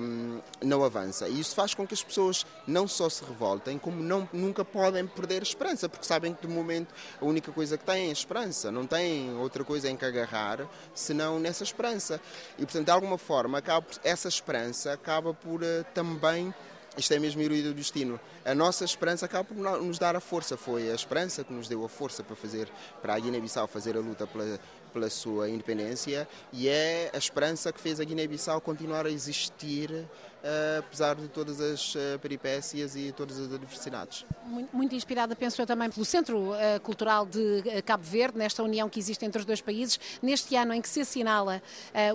um, 0.00 0.38
ehm, 0.38 0.42
não 0.62 0.84
avança. 0.84 1.28
E 1.28 1.40
isso 1.40 1.54
faz 1.54 1.72
com 1.74 1.86
que 1.86 1.94
as 1.94 2.02
pessoas 2.02 2.44
não 2.66 2.86
só 2.86 3.08
se 3.08 3.24
revoltem, 3.24 3.78
como 3.78 4.02
não, 4.02 4.28
nunca 4.32 4.64
podem 4.64 5.06
perder 5.06 5.42
esperança, 5.42 5.88
porque 5.88 6.04
sabem 6.04 6.34
que 6.34 6.46
de 6.46 6.52
momento 6.52 6.94
a 7.20 7.24
única 7.24 7.50
coisa 7.50 7.78
que 7.78 7.84
têm 7.84 8.10
é 8.10 8.12
esperança, 8.12 8.70
não 8.70 8.86
têm 8.86 9.34
outra 9.36 9.64
coisa 9.64 9.88
em 9.88 9.96
que 9.96 10.04
agarrar 10.04 10.68
senão 10.94 11.40
nessa 11.40 11.64
esperança. 11.64 12.20
E 12.58 12.66
portanto, 12.66 12.84
de 12.84 12.90
alguma 12.90 13.16
forma, 13.16 13.58
acaba, 13.58 13.86
essa 14.04 14.28
esperança 14.28 14.92
acaba 14.92 15.32
por 15.32 15.62
uh, 15.62 15.84
também 15.94 16.52
isto 16.96 17.12
é 17.14 17.18
mesmo 17.18 17.40
ironia 17.40 17.64
do 17.64 17.74
destino. 17.74 18.18
A 18.44 18.54
nossa 18.54 18.84
esperança 18.84 19.26
acaba 19.26 19.44
por 19.44 19.56
nos 19.56 19.98
dar 19.98 20.16
a 20.16 20.20
força. 20.20 20.56
Foi 20.56 20.90
a 20.90 20.94
esperança 20.94 21.44
que 21.44 21.52
nos 21.52 21.68
deu 21.68 21.84
a 21.84 21.88
força 21.88 22.22
para 22.22 22.34
fazer, 22.34 22.68
para 23.00 23.14
a 23.14 23.18
Guiné-Bissau 23.18 23.66
fazer 23.66 23.96
a 23.96 24.00
luta 24.00 24.26
pela, 24.26 24.58
pela 24.90 25.08
sua 25.08 25.48
independência 25.48 26.28
e 26.52 26.68
é 26.68 27.10
a 27.12 27.18
esperança 27.18 27.72
que 27.72 27.80
fez 27.80 28.00
a 28.00 28.04
Guiné-Bissau 28.04 28.60
continuar 28.60 29.06
a 29.06 29.10
existir 29.10 30.06
uh, 30.40 30.78
apesar 30.80 31.14
de 31.14 31.28
todas 31.28 31.60
as 31.60 31.94
uh, 31.94 32.18
peripécias 32.20 32.96
e 32.96 33.12
todas 33.12 33.38
as 33.38 33.52
adversidades. 33.52 34.24
Muito, 34.44 34.76
muito, 34.76 34.94
inspirada, 34.94 35.36
penso 35.36 35.60
eu, 35.60 35.66
também 35.66 35.90
pelo 35.90 36.04
Centro 36.04 36.52
uh, 36.52 36.80
Cultural 36.82 37.26
de 37.26 37.62
Cabo 37.84 38.04
Verde, 38.04 38.38
nesta 38.38 38.62
união 38.62 38.88
que 38.88 38.98
existe 38.98 39.24
entre 39.24 39.40
os 39.40 39.44
dois 39.44 39.60
países, 39.60 39.98
neste 40.22 40.56
ano 40.56 40.72
em 40.72 40.80
que 40.80 40.88
se 40.88 41.00
assinala 41.00 41.62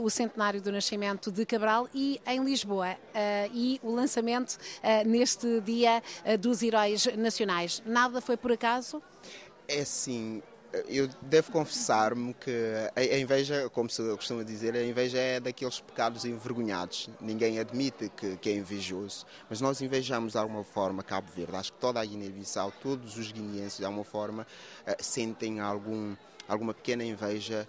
o 0.01 0.09
centenário 0.09 0.61
do 0.61 0.71
nascimento 0.71 1.31
de 1.31 1.45
Cabral 1.45 1.87
e 1.93 2.19
em 2.25 2.43
Lisboa, 2.43 2.95
e 3.53 3.79
o 3.83 3.93
lançamento 3.93 4.57
neste 5.05 5.61
dia 5.61 6.01
dos 6.39 6.61
heróis 6.61 7.05
nacionais. 7.17 7.81
Nada 7.85 8.21
foi 8.21 8.37
por 8.37 8.51
acaso? 8.51 9.01
É 9.67 9.83
sim, 9.83 10.41
eu 10.87 11.07
devo 11.21 11.51
confessar-me 11.51 12.33
que 12.33 12.51
a 12.95 13.17
inveja, 13.17 13.69
como 13.69 13.89
se 13.89 14.01
costuma 14.15 14.43
dizer, 14.43 14.75
a 14.75 14.83
inveja 14.83 15.17
é 15.17 15.39
daqueles 15.39 15.79
pecados 15.79 16.25
envergonhados. 16.25 17.09
Ninguém 17.21 17.59
admite 17.59 18.09
que, 18.09 18.35
que 18.37 18.49
é 18.49 18.53
invejoso, 18.53 19.25
mas 19.49 19.61
nós 19.61 19.81
invejamos 19.81 20.33
de 20.33 20.37
alguma 20.37 20.63
forma 20.63 21.03
Cabo 21.03 21.27
Verde. 21.35 21.55
Acho 21.55 21.73
que 21.73 21.79
toda 21.79 21.99
a 21.99 22.05
Guiné-Bissau, 22.05 22.73
todos 22.81 23.17
os 23.17 23.31
guineenses, 23.31 23.79
de 23.79 23.85
alguma 23.85 24.03
forma, 24.03 24.45
eh, 24.85 24.97
sentem 24.99 25.59
algum, 25.59 26.15
alguma 26.47 26.73
pequena 26.73 27.03
inveja 27.03 27.67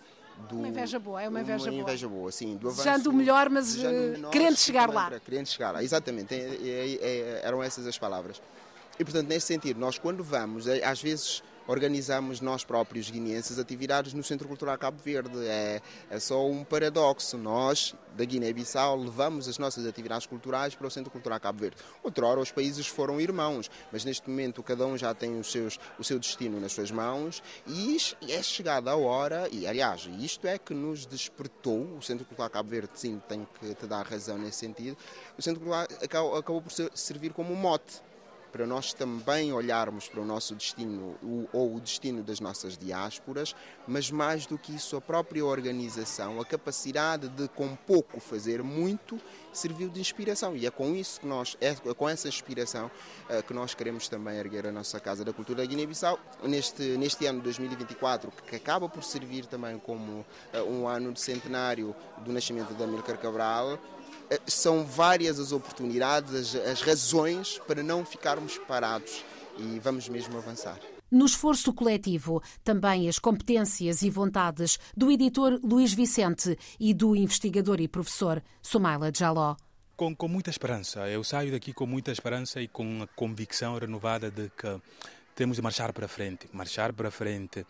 do, 0.48 0.56
uma 0.56 0.68
inveja 0.68 0.98
boa, 0.98 1.22
é 1.22 1.28
uma 1.28 1.40
inveja, 1.40 1.70
uma 1.70 1.80
inveja 1.80 2.08
boa. 2.08 2.20
boa 2.20 2.32
sim, 2.32 2.56
do 2.56 2.68
desejando 2.68 3.10
o 3.10 3.12
melhor, 3.12 3.48
mas 3.48 3.76
uh, 3.76 4.30
querendo 4.30 4.56
chegar 4.56 4.88
lá. 4.88 5.10
Querendo 5.20 5.46
chegar 5.46 5.70
lá, 5.70 5.82
exatamente, 5.82 6.34
é, 6.34 6.38
é, 6.38 6.98
é, 7.00 7.40
eram 7.42 7.62
essas 7.62 7.86
as 7.86 7.98
palavras. 7.98 8.40
E 8.98 9.04
portanto, 9.04 9.28
nesse 9.28 9.46
sentido, 9.46 9.80
nós 9.80 9.98
quando 9.98 10.22
vamos, 10.22 10.66
eh, 10.66 10.82
às 10.84 11.02
vezes 11.02 11.42
organizamos 11.66 12.40
nós 12.40 12.64
próprios 12.64 13.10
guineenses 13.10 13.58
atividades 13.58 14.12
no 14.12 14.22
Centro 14.22 14.48
Cultural 14.48 14.76
Cabo 14.78 15.00
Verde. 15.02 15.38
É, 15.46 15.80
é 16.10 16.18
só 16.18 16.46
um 16.46 16.64
paradoxo. 16.64 17.36
Nós, 17.36 17.94
da 18.16 18.24
Guiné-Bissau, 18.24 18.96
levamos 18.96 19.48
as 19.48 19.58
nossas 19.58 19.86
atividades 19.86 20.26
culturais 20.26 20.74
para 20.74 20.86
o 20.86 20.90
Centro 20.90 21.10
Cultural 21.10 21.40
Cabo 21.40 21.60
Verde. 21.60 21.76
Outrora 22.02 22.40
os 22.40 22.50
países 22.50 22.86
foram 22.86 23.20
irmãos, 23.20 23.70
mas 23.92 24.04
neste 24.04 24.28
momento 24.28 24.62
cada 24.62 24.86
um 24.86 24.96
já 24.96 25.14
tem 25.14 25.38
os 25.38 25.50
seus, 25.50 25.78
o 25.98 26.04
seu 26.04 26.18
destino 26.18 26.60
nas 26.60 26.72
suas 26.72 26.90
mãos 26.90 27.42
e 27.66 27.96
é 28.28 28.42
chegada 28.42 28.90
a 28.90 28.96
hora, 28.96 29.48
e 29.50 29.66
aliás, 29.66 30.08
isto 30.20 30.46
é 30.46 30.58
que 30.58 30.74
nos 30.74 31.06
despertou, 31.06 31.96
o 31.96 32.02
Centro 32.02 32.24
Cultural 32.24 32.50
Cabo 32.50 32.70
Verde, 32.70 32.90
sim, 32.94 33.20
tem 33.28 33.46
que 33.60 33.74
te 33.74 33.86
dar 33.86 34.04
razão 34.06 34.38
nesse 34.38 34.58
sentido, 34.58 34.96
o 35.36 35.42
Centro 35.42 35.60
Cultural 35.60 35.86
acabou, 36.02 36.36
acabou 36.36 36.62
por 36.62 36.72
servir 36.94 37.32
como 37.32 37.52
um 37.52 37.56
mote 37.56 38.00
para 38.56 38.66
nós 38.66 38.94
também 38.94 39.52
olharmos 39.52 40.08
para 40.08 40.18
o 40.18 40.24
nosso 40.24 40.54
destino 40.54 41.14
ou 41.52 41.76
o 41.76 41.78
destino 41.78 42.22
das 42.22 42.40
nossas 42.40 42.78
diásporas, 42.78 43.54
mas 43.86 44.10
mais 44.10 44.46
do 44.46 44.56
que 44.56 44.74
isso, 44.74 44.96
a 44.96 45.00
própria 45.00 45.44
organização, 45.44 46.40
a 46.40 46.44
capacidade 46.44 47.28
de 47.28 47.48
com 47.48 47.76
pouco 47.76 48.18
fazer 48.18 48.62
muito, 48.62 49.20
serviu 49.52 49.90
de 49.90 50.00
inspiração. 50.00 50.56
E 50.56 50.64
é 50.64 50.70
com 50.70 50.94
isso 50.94 51.20
que 51.20 51.26
nós, 51.26 51.54
é 51.60 51.74
com 51.74 52.08
essa 52.08 52.28
inspiração 52.28 52.90
eh, 53.28 53.42
que 53.42 53.52
nós 53.52 53.74
queremos 53.74 54.08
também 54.08 54.38
erguer 54.38 54.66
a 54.66 54.72
nossa 54.72 54.98
Casa 54.98 55.22
da 55.22 55.34
Cultura 55.34 55.58
da 55.58 55.66
Guiné-Bissau 55.66 56.18
neste, 56.42 56.82
neste 56.96 57.26
ano 57.26 57.40
de 57.40 57.44
2024, 57.44 58.32
que 58.48 58.56
acaba 58.56 58.88
por 58.88 59.04
servir 59.04 59.44
também 59.44 59.78
como 59.78 60.24
eh, 60.54 60.62
um 60.62 60.88
ano 60.88 61.12
de 61.12 61.20
centenário 61.20 61.94
do 62.24 62.32
nascimento 62.32 62.72
da 62.72 62.84
Amílcar 62.84 63.18
Cabral, 63.18 63.78
são 64.46 64.84
várias 64.84 65.38
as 65.38 65.52
oportunidades, 65.52 66.54
as, 66.54 66.54
as 66.54 66.82
razões 66.82 67.60
para 67.66 67.82
não 67.82 68.04
ficarmos 68.04 68.58
parados 68.58 69.24
e 69.58 69.78
vamos 69.78 70.08
mesmo 70.08 70.36
avançar. 70.36 70.78
No 71.10 71.24
esforço 71.24 71.72
coletivo, 71.72 72.42
também 72.64 73.08
as 73.08 73.18
competências 73.18 74.02
e 74.02 74.10
vontades 74.10 74.78
do 74.96 75.10
editor 75.10 75.60
Luís 75.62 75.92
Vicente 75.92 76.58
e 76.80 76.92
do 76.92 77.14
investigador 77.14 77.80
e 77.80 77.86
professor 77.86 78.42
Somaila 78.60 79.12
Jaló. 79.14 79.54
Com, 79.96 80.14
com 80.14 80.28
muita 80.28 80.50
esperança. 80.50 81.08
Eu 81.08 81.22
saio 81.22 81.52
daqui 81.52 81.72
com 81.72 81.86
muita 81.86 82.10
esperança 82.10 82.60
e 82.60 82.66
com 82.66 83.02
a 83.02 83.06
convicção 83.06 83.78
renovada 83.78 84.30
de 84.30 84.50
que 84.50 84.80
temos 85.34 85.56
de 85.56 85.62
marchar 85.62 85.92
para 85.92 86.08
frente 86.08 86.48
marchar 86.52 86.92
para 86.92 87.10
frente 87.10 87.64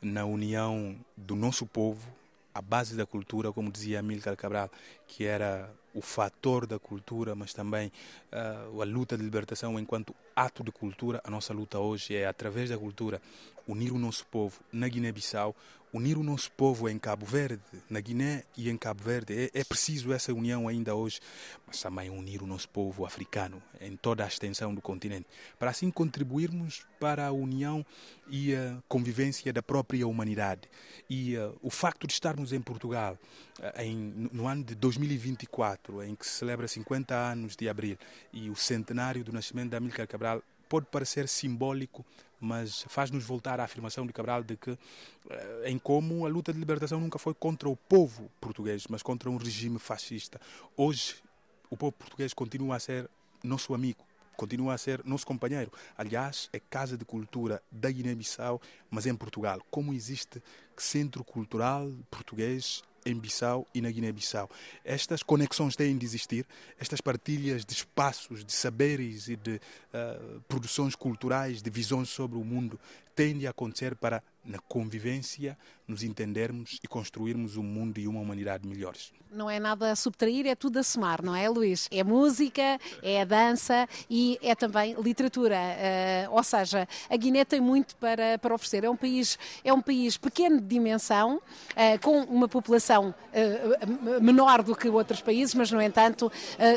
na 0.00 0.24
união 0.24 0.96
do 1.16 1.36
nosso 1.36 1.66
povo, 1.66 2.08
a 2.54 2.62
base 2.62 2.96
da 2.96 3.06
cultura, 3.06 3.52
como 3.52 3.70
dizia 3.70 4.00
Amílcar 4.00 4.36
Cabral, 4.36 4.70
que 5.06 5.24
era 5.24 5.70
o 5.94 6.00
fator 6.00 6.66
da 6.66 6.78
cultura, 6.78 7.34
mas 7.34 7.52
também 7.52 7.90
uh, 8.32 8.80
a 8.80 8.84
luta 8.84 9.16
de 9.16 9.22
libertação 9.22 9.78
enquanto 9.78 10.14
ato 10.34 10.62
de 10.62 10.70
cultura. 10.70 11.20
A 11.24 11.30
nossa 11.30 11.52
luta 11.52 11.78
hoje 11.78 12.14
é, 12.16 12.26
através 12.26 12.70
da 12.70 12.78
cultura, 12.78 13.20
unir 13.66 13.92
o 13.92 13.98
nosso 13.98 14.26
povo 14.26 14.60
na 14.72 14.88
Guiné-Bissau, 14.88 15.54
unir 15.92 16.18
o 16.18 16.22
nosso 16.22 16.50
povo 16.52 16.88
em 16.88 16.98
Cabo 16.98 17.24
Verde, 17.24 17.62
na 17.88 18.00
Guiné 18.00 18.44
e 18.56 18.68
em 18.68 18.76
Cabo 18.76 19.02
Verde. 19.02 19.50
É, 19.54 19.60
é, 19.60 19.64
preciso 19.64 20.12
essa 20.12 20.32
união 20.32 20.68
ainda 20.68 20.94
hoje, 20.94 21.20
mas 21.66 21.80
também 21.80 22.10
unir 22.10 22.42
o 22.42 22.46
nosso 22.46 22.68
povo 22.68 23.06
africano 23.06 23.62
em 23.80 23.96
toda 23.96 24.24
a 24.24 24.26
extensão 24.26 24.74
do 24.74 24.82
continente, 24.82 25.26
para 25.58 25.70
assim 25.70 25.90
contribuirmos 25.90 26.86
para 27.00 27.26
a 27.26 27.32
união 27.32 27.84
e 28.28 28.54
a 28.54 28.78
convivência 28.88 29.52
da 29.52 29.62
própria 29.62 30.06
humanidade. 30.06 30.68
E 31.08 31.36
uh, 31.36 31.56
o 31.62 31.70
facto 31.70 32.06
de 32.06 32.12
estarmos 32.12 32.52
em 32.52 32.60
Portugal 32.60 33.18
uh, 33.58 33.80
em, 33.80 34.28
no 34.32 34.46
ano 34.46 34.64
de 34.64 34.74
2024, 34.74 36.02
em 36.02 36.14
que 36.14 36.26
se 36.26 36.32
celebra 36.32 36.68
50 36.68 37.14
anos 37.14 37.56
de 37.56 37.68
abril 37.68 37.96
e 38.32 38.50
o 38.50 38.56
centenário 38.56 39.24
do 39.24 39.32
nascimento 39.32 39.70
da 39.70 39.78
Amílcar 39.78 40.06
Cabral, 40.06 40.42
pode 40.68 40.86
parecer 40.86 41.26
simbólico, 41.28 42.04
mas 42.40 42.84
faz-nos 42.88 43.24
voltar 43.24 43.60
à 43.60 43.64
afirmação 43.64 44.06
de 44.06 44.12
Cabral 44.12 44.42
de 44.42 44.56
que 44.56 44.78
eh, 45.30 45.62
em 45.66 45.78
como 45.78 46.26
a 46.26 46.28
luta 46.28 46.52
de 46.52 46.58
libertação 46.58 47.00
nunca 47.00 47.18
foi 47.18 47.34
contra 47.34 47.68
o 47.68 47.76
povo 47.76 48.30
português, 48.40 48.86
mas 48.88 49.02
contra 49.02 49.30
um 49.30 49.36
regime 49.36 49.78
fascista. 49.78 50.40
Hoje 50.76 51.16
o 51.70 51.76
povo 51.76 51.92
português 51.92 52.32
continua 52.32 52.76
a 52.76 52.80
ser 52.80 53.08
nosso 53.42 53.74
amigo, 53.74 54.04
continua 54.36 54.74
a 54.74 54.78
ser 54.78 55.04
nosso 55.04 55.26
companheiro. 55.26 55.72
Aliás, 55.96 56.48
é 56.52 56.60
casa 56.60 56.96
de 56.96 57.04
cultura 57.04 57.62
da 57.70 57.90
Guiné-Bissau, 57.90 58.60
mas 58.90 59.06
em 59.06 59.14
Portugal. 59.14 59.60
Como 59.70 59.92
existe 59.92 60.42
centro 60.76 61.24
cultural 61.24 61.90
português 62.10 62.82
em 63.10 63.18
Bissau 63.18 63.66
e 63.74 63.80
na 63.80 63.90
Guiné-Bissau. 63.90 64.50
Estas 64.84 65.22
conexões 65.22 65.74
têm 65.74 65.96
de 65.96 66.04
existir, 66.04 66.46
estas 66.78 67.00
partilhas 67.00 67.64
de 67.64 67.72
espaços, 67.72 68.44
de 68.44 68.52
saberes 68.52 69.28
e 69.28 69.36
de 69.36 69.56
uh, 69.56 70.40
produções 70.42 70.94
culturais, 70.94 71.62
de 71.62 71.70
visões 71.70 72.08
sobre 72.08 72.38
o 72.38 72.44
mundo 72.44 72.78
têm 73.18 73.36
de 73.36 73.48
acontecer 73.48 73.96
para 73.96 74.22
na 74.44 74.60
convivência, 74.60 75.58
nos 75.88 76.04
entendermos 76.04 76.78
e 76.82 76.86
construirmos 76.86 77.56
um 77.56 77.64
mundo 77.64 77.98
e 77.98 78.06
uma 78.06 78.20
humanidade 78.20 78.66
melhores. 78.66 79.12
Não 79.30 79.50
é 79.50 79.58
nada 79.58 79.90
a 79.90 79.96
subtrair, 79.96 80.46
é 80.46 80.54
tudo 80.54 80.78
a 80.78 80.82
somar, 80.84 81.22
não 81.22 81.34
é, 81.34 81.48
Luís? 81.48 81.88
É 81.90 82.04
música, 82.04 82.78
é 83.02 83.20
a 83.20 83.24
dança 83.24 83.88
e 84.08 84.38
é 84.40 84.54
também 84.54 84.94
literatura. 84.94 85.56
Uh, 85.56 86.34
ou 86.34 86.42
seja, 86.44 86.88
a 87.10 87.16
Guiné 87.16 87.44
tem 87.44 87.60
muito 87.60 87.96
para, 87.96 88.38
para 88.38 88.54
oferecer. 88.54 88.84
É 88.84 88.90
um 88.90 88.96
país, 88.96 89.36
é 89.64 89.72
um 89.72 89.82
país 89.82 90.16
pequeno 90.16 90.60
de 90.60 90.66
dimensão, 90.66 91.36
uh, 91.36 92.00
com 92.00 92.22
uma 92.22 92.48
população 92.48 93.12
uh, 93.12 94.22
menor 94.22 94.62
do 94.62 94.76
que 94.76 94.88
outros 94.88 95.20
países, 95.20 95.54
mas, 95.54 95.72
no 95.72 95.82
entanto, 95.82 96.30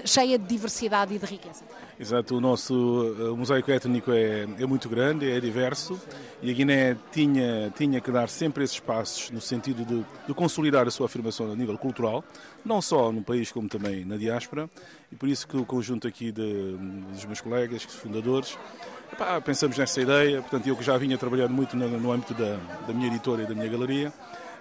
cheia 0.03 0.37
de 0.37 0.45
diversidade 0.45 1.13
e 1.13 1.19
de 1.19 1.25
riqueza. 1.25 1.63
Exato, 2.01 2.35
o 2.35 2.41
nosso 2.41 2.73
o 2.73 3.37
mosaico 3.37 3.71
étnico 3.71 4.11
é, 4.11 4.47
é 4.59 4.65
muito 4.65 4.89
grande, 4.89 5.29
é 5.29 5.39
diverso 5.39 6.01
e 6.41 6.49
a 6.49 6.53
Guiné 6.53 6.97
tinha, 7.11 7.71
tinha 7.77 8.01
que 8.01 8.11
dar 8.11 8.27
sempre 8.27 8.63
esses 8.63 8.79
passos 8.79 9.29
no 9.29 9.39
sentido 9.39 9.85
de, 9.85 10.03
de, 10.27 10.33
consolidar 10.33 10.87
a 10.87 10.89
sua 10.89 11.05
afirmação 11.05 11.51
a 11.51 11.55
nível 11.55 11.77
cultural, 11.77 12.23
não 12.65 12.81
só 12.81 13.11
no 13.11 13.21
país 13.21 13.51
como 13.51 13.69
também 13.69 14.03
na 14.03 14.17
diáspora, 14.17 14.67
e 15.11 15.15
por 15.15 15.29
isso 15.29 15.47
que 15.47 15.55
o 15.55 15.63
conjunto 15.63 16.07
aqui 16.07 16.31
de, 16.31 16.75
dos 17.11 17.23
meus 17.25 17.39
colegas, 17.39 17.83
fundadores, 17.83 18.57
epá, 19.13 19.39
pensamos 19.39 19.77
nessa 19.77 20.01
ideia, 20.01 20.41
portanto 20.41 20.65
eu 20.65 20.75
que 20.75 20.83
já 20.83 20.97
vinha 20.97 21.19
trabalhando 21.19 21.51
muito 21.51 21.77
no, 21.77 21.87
no 21.87 22.11
âmbito 22.11 22.33
da, 22.33 22.57
da 22.87 22.93
minha 22.95 23.09
editora 23.09 23.43
e 23.43 23.45
da 23.45 23.53
minha 23.53 23.67
galeria, 23.67 24.11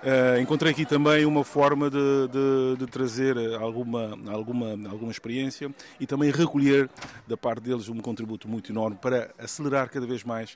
Uh, 0.00 0.40
encontrei 0.40 0.73
aqui 0.73 0.87
também 0.87 1.26
uma 1.26 1.45
forma 1.45 1.90
de, 1.90 1.99
de, 1.99 2.76
de, 2.78 2.87
trazer 2.87 3.37
alguma, 3.57 4.19
alguma, 4.33 4.71
alguma 4.88 5.11
experiência 5.11 5.71
e 5.99 6.07
também 6.07 6.30
recolher 6.30 6.88
da 7.28 7.37
parte 7.37 7.64
deles 7.64 7.87
um 7.90 8.00
contributo 8.00 8.49
muito 8.49 8.73
enorme 8.73 8.97
para 8.97 9.30
acelerar 9.38 9.90
cada 9.90 10.07
vez 10.07 10.25
mais 10.25 10.54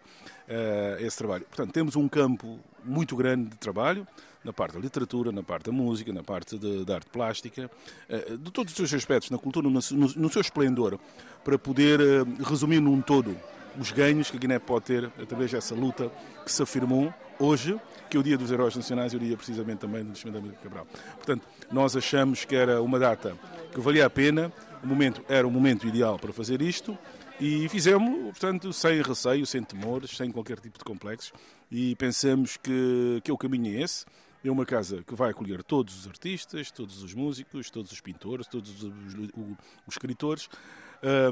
uh, 0.49 1.05
esse 1.05 1.19
trabalho. 1.19 1.45
Portanto, 1.45 1.73
temos 1.73 1.95
um 1.95 2.09
campo 2.09 2.59
muito 2.83 3.15
grande 3.17 3.51
de 3.51 3.57
trabalho 3.59 4.07
na 4.43 4.53
parte 4.53 4.75
da 4.75 4.81
literatura, 4.81 5.31
na 5.31 5.43
parte 5.43 5.67
da 5.67 5.73
música, 5.73 6.11
na 6.11 6.23
parte 6.23 6.59
da 6.87 6.95
arte 6.95 7.11
plástica, 7.11 7.71
uh, 8.09 8.39
de 8.39 8.51
todos 8.51 8.73
os 8.73 8.77
seus 8.79 8.95
aspectos, 8.95 9.29
na 9.29 9.37
cultura, 9.37 9.69
no, 9.69 9.79
no, 9.91 10.09
no 10.17 10.31
seu 10.31 10.41
esplendor, 10.41 10.99
para 11.45 11.59
poder 11.59 12.01
resumir 12.43 12.81
num 12.81 13.03
todo 13.03 13.37
os 13.79 13.91
ganhos 13.91 14.31
que 14.31 14.37
a 14.37 14.41
Guiné 14.41 14.59
pode 14.59 14.87
ter 14.87 15.05
através 15.21 15.51
dessa 15.51 15.75
luta 15.75 16.11
que 16.45 16.51
se 16.51 16.63
afirmou 16.63 17.13
hoje, 17.39 17.79
que 18.09 18.17
é 18.17 18.21
o 18.21 18.23
Dia 18.23 18.39
dos 18.39 18.51
Heróis 18.51 18.77
Nacionais 18.77 19.13
e 19.13 19.17
o 19.17 19.19
dia 19.19 19.37
precisamente 19.37 19.79
também 19.79 20.03
do 20.03 20.11
nascimento 20.11 20.41
da 20.41 20.53
Cabral. 20.57 20.87
Portanto, 21.17 21.47
nós 21.71 21.97
achamos 21.97 22.45
que 22.45 22.55
era 22.55 22.83
uma 22.83 22.99
data 22.99 23.37
que 23.73 23.81
valia 23.81 24.07
a 24.07 24.11
pena, 24.11 24.53
o 24.83 24.87
momento 24.87 25.25
era 25.29 25.47
o 25.47 25.51
momento 25.51 25.87
ideal 25.87 26.19
para 26.19 26.33
fazer 26.33 26.63
isto 26.63 26.97
e 27.41 27.69
fizemos, 27.69 28.15
portanto, 28.25 28.73
sem 28.73 29.03
receio, 29.03 29.45
sem 29.47 29.63
temores, 29.63 30.17
sem 30.17 30.31
qualquer 30.31 30.61
tipo 30.61 30.79
de 30.79 30.85
complexos 30.85 31.33
e 31.71 31.97
pensamos 31.97 32.57
que, 32.57 33.21
que 33.25 33.33
o 33.33 33.37
caminho 33.37 33.77
é 33.77 33.83
esse. 33.83 34.05
É 34.45 34.51
uma 34.51 34.67
casa 34.67 35.03
que 35.03 35.15
vai 35.15 35.31
acolher 35.31 35.63
todos 35.63 36.01
os 36.01 36.07
artistas, 36.07 36.71
todos 36.71 37.03
os 37.03 37.15
músicos, 37.15 37.71
todos 37.71 37.91
os 37.91 38.01
pintores, 38.01 38.47
todos 38.47 38.83
os, 38.83 38.93
os, 38.93 39.15
os 39.87 39.95
escritores 39.95 40.49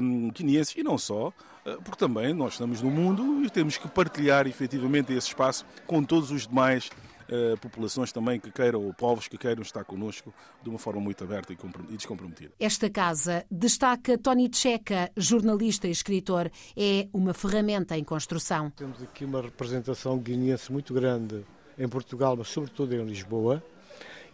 um, 0.01 0.29
guineenses 0.31 0.75
e 0.75 0.83
não 0.83 0.97
só, 0.97 1.29
uh, 1.29 1.81
porque 1.83 1.97
também 1.97 2.33
nós 2.33 2.53
estamos 2.53 2.81
no 2.81 2.89
mundo 2.89 3.43
e 3.43 3.49
temos 3.49 3.77
que 3.77 3.87
partilhar 3.87 4.47
efetivamente 4.47 5.11
esse 5.13 5.27
espaço 5.27 5.65
com 5.85 6.03
todos 6.03 6.31
os 6.31 6.47
demais 6.47 6.89
Uh, 7.23 7.57
populações 7.57 8.11
também 8.11 8.37
que 8.37 8.51
queiram, 8.51 8.83
ou 8.83 8.93
povos 8.93 9.29
que 9.29 9.37
queiram 9.37 9.61
estar 9.61 9.85
connosco 9.85 10.31
de 10.61 10.69
uma 10.69 10.77
forma 10.77 10.99
muito 10.99 11.23
aberta 11.23 11.53
e 11.53 11.95
descomprometida. 11.95 12.51
Esta 12.59 12.89
casa, 12.89 13.45
destaca 13.49 14.17
Tony 14.17 14.51
Checa, 14.53 15.09
jornalista 15.15 15.87
e 15.87 15.91
escritor, 15.91 16.51
é 16.75 17.07
uma 17.13 17.33
ferramenta 17.33 17.97
em 17.97 18.03
construção. 18.03 18.69
Temos 18.71 19.01
aqui 19.01 19.23
uma 19.23 19.41
representação 19.41 20.19
guineense 20.19 20.69
muito 20.69 20.93
grande 20.93 21.45
em 21.77 21.87
Portugal, 21.87 22.35
mas 22.37 22.47
sobretudo 22.49 22.93
em 22.95 23.03
Lisboa, 23.03 23.63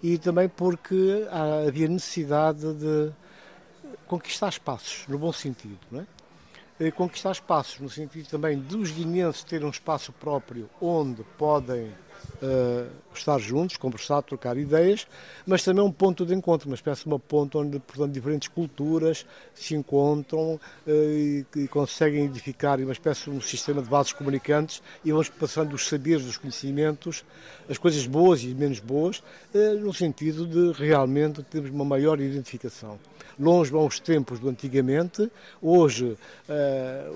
e 0.01 0.17
também 0.17 0.47
porque 0.47 1.27
havia 1.67 1.87
necessidade 1.87 2.73
de 2.73 3.11
conquistar 4.07 4.49
espaços, 4.49 5.05
no 5.07 5.17
bom 5.17 5.31
sentido, 5.31 5.79
não 5.91 6.01
é? 6.79 6.91
Conquistar 6.91 7.31
espaços 7.31 7.79
no 7.79 7.89
sentido 7.89 8.29
também 8.29 8.57
dos 8.57 8.91
guineenses 8.91 9.43
terem 9.43 9.67
um 9.67 9.69
espaço 9.69 10.13
próprio 10.13 10.69
onde 10.81 11.23
podem 11.37 11.91
uh, 12.41 12.89
estar 13.13 13.37
juntos, 13.39 13.77
conversar, 13.77 14.21
trocar 14.21 14.57
ideias, 14.57 15.07
mas 15.45 15.63
também 15.63 15.83
um 15.83 15.91
ponto 15.91 16.25
de 16.25 16.33
encontro, 16.33 16.67
uma 16.69 16.75
espécie 16.75 17.03
de 17.03 17.07
uma 17.07 17.19
ponte 17.19 17.57
onde, 17.57 17.79
portanto, 17.79 18.11
diferentes 18.11 18.47
culturas 18.47 19.25
se 19.53 19.75
encontram 19.75 20.53
uh, 20.53 20.59
e, 20.87 21.45
e, 21.55 21.67
conseguem 21.67 22.25
edificar 22.25 22.79
uma 22.79 22.93
espécie 22.93 23.25
de 23.25 23.31
um 23.31 23.41
sistema 23.41 23.81
de 23.81 23.89
vasos 23.89 24.13
comunicantes 24.13 24.81
e 25.03 25.11
vamos 25.11 25.29
passando 25.29 25.73
os 25.73 25.87
saberes, 25.87 26.25
os 26.25 26.37
conhecimentos, 26.37 27.25
as 27.67 27.77
coisas 27.77 28.05
boas 28.05 28.43
e 28.43 28.47
menos 28.47 28.79
boas, 28.79 29.19
uh, 29.53 29.79
no 29.79 29.93
sentido 29.93 30.45
de 30.45 30.79
realmente 30.79 31.43
termos 31.43 31.69
uma 31.71 31.85
maior 31.85 32.19
identificação. 32.19 32.99
Longe 33.37 33.71
vão 33.71 33.85
os 33.85 34.01
tempos 34.01 34.37
do 34.37 34.49
antigamente, 34.49 35.31
hoje 35.61 36.17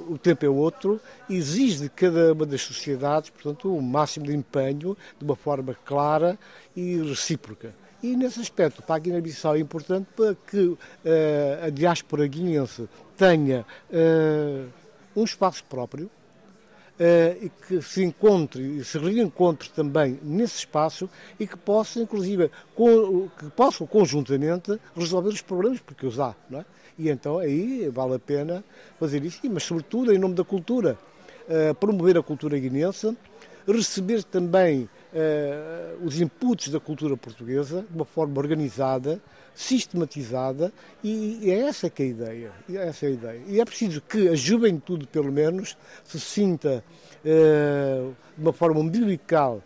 o 0.07 0.17
tempo 0.17 0.45
é 0.45 0.49
outro, 0.49 1.01
exige 1.29 1.83
de 1.83 1.89
cada 1.89 2.31
uma 2.31 2.45
das 2.45 2.61
sociedades, 2.61 3.29
portanto, 3.29 3.75
o 3.75 3.81
máximo 3.81 4.25
de 4.25 4.33
empenho, 4.33 4.92
de 5.17 5.25
uma 5.25 5.35
forma 5.35 5.75
clara 5.85 6.37
e 6.75 6.97
recíproca. 7.01 7.73
E 8.03 8.17
nesse 8.17 8.41
aspecto, 8.41 8.83
para 8.83 8.95
a 8.95 8.99
Guiné-Bissau 8.99 9.55
é 9.55 9.59
importante 9.59 10.09
para 10.13 10.35
que 10.35 10.57
uh, 10.59 10.77
a 11.65 11.69
diáspora 11.69 12.27
guineense 12.27 12.89
tenha 13.15 13.65
uh, 13.89 14.67
um 15.15 15.23
espaço 15.23 15.63
próprio 15.63 16.07
uh, 16.07 17.45
e 17.45 17.49
que 17.65 17.81
se 17.81 18.03
encontre 18.03 18.61
e 18.61 18.83
se 18.83 18.97
reencontre 18.97 19.69
também 19.69 20.19
nesse 20.21 20.57
espaço 20.57 21.09
e 21.39 21.47
que 21.47 21.55
possa, 21.55 22.01
inclusive, 22.01 22.51
com, 22.75 23.29
que 23.39 23.49
possam 23.51 23.87
conjuntamente 23.87 24.77
resolver 24.93 25.29
os 25.29 25.41
problemas, 25.41 25.79
porque 25.79 26.05
os 26.05 26.19
há, 26.19 26.35
não 26.49 26.59
é? 26.59 26.65
E 26.99 27.09
então 27.09 27.39
aí 27.39 27.87
vale 27.87 28.15
a 28.15 28.19
pena 28.19 28.65
fazer 28.99 29.23
isso, 29.23 29.39
mas 29.49 29.63
sobretudo 29.63 30.13
em 30.13 30.19
nome 30.19 30.35
da 30.35 30.43
cultura, 30.43 30.95
promover 31.79 32.17
a 32.19 32.21
cultura 32.21 32.57
guinense, 32.59 33.17
receber 33.67 34.23
também 34.23 34.89
uh, 35.13 36.05
os 36.05 36.19
inputs 36.19 36.69
da 36.69 36.79
cultura 36.79 37.15
portuguesa 37.15 37.85
de 37.89 37.95
uma 37.95 38.05
forma 38.05 38.37
organizada, 38.39 39.21
sistematizada 39.55 40.73
e 41.03 41.49
é 41.51 41.59
essa 41.59 41.89
que 41.89 42.03
é 42.03 42.05
a 42.05 42.09
ideia. 42.09 42.51
É 42.69 42.87
essa 42.87 43.05
a 43.05 43.09
ideia. 43.09 43.41
E 43.47 43.59
é 43.59 43.65
preciso 43.65 44.01
que 44.01 44.27
a 44.27 44.35
juventude, 44.35 45.07
pelo 45.07 45.31
menos, 45.31 45.77
se 46.03 46.19
sinta 46.19 46.83
uh, 47.23 48.15
de 48.35 48.43
uma 48.43 48.53
forma 48.53 48.79
umbilical 48.79 49.63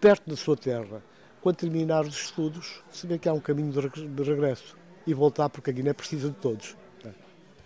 perto 0.00 0.28
da 0.30 0.36
sua 0.36 0.56
terra. 0.56 1.02
Quando 1.40 1.56
terminar 1.56 2.04
os 2.04 2.16
estudos, 2.16 2.82
se 2.90 3.06
vê 3.06 3.18
que 3.18 3.28
há 3.28 3.32
um 3.32 3.40
caminho 3.40 3.70
de 3.70 4.22
regresso 4.22 4.76
e 5.06 5.14
voltar, 5.14 5.48
porque 5.48 5.70
a 5.70 5.72
Guiné 5.72 5.92
precisa 5.92 6.28
de 6.28 6.34
todos 6.36 6.76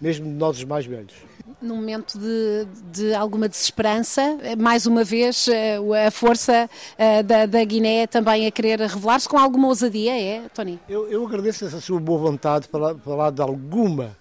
mesmo 0.00 0.30
nós 0.30 0.56
os 0.58 0.64
mais 0.64 0.86
velhos. 0.86 1.14
Num 1.60 1.76
momento 1.76 2.18
de, 2.18 2.66
de 2.90 3.14
alguma 3.14 3.48
desesperança, 3.48 4.38
mais 4.58 4.86
uma 4.86 5.04
vez 5.04 5.46
eh, 5.46 5.78
a 6.06 6.10
força 6.10 6.70
eh, 6.96 7.22
da, 7.22 7.44
da 7.44 7.62
Guiné 7.62 8.06
também 8.06 8.46
a 8.46 8.50
querer 8.50 8.80
revelar-se 8.80 9.28
com 9.28 9.36
alguma 9.36 9.68
ousadia, 9.68 10.18
é, 10.18 10.48
Tony? 10.54 10.80
Eu, 10.88 11.06
eu 11.08 11.26
agradeço 11.26 11.66
essa 11.66 11.78
sua 11.78 12.00
boa 12.00 12.18
vontade 12.18 12.66
para 12.66 12.96
falar 12.96 13.30
de 13.30 13.42
alguma. 13.42 14.16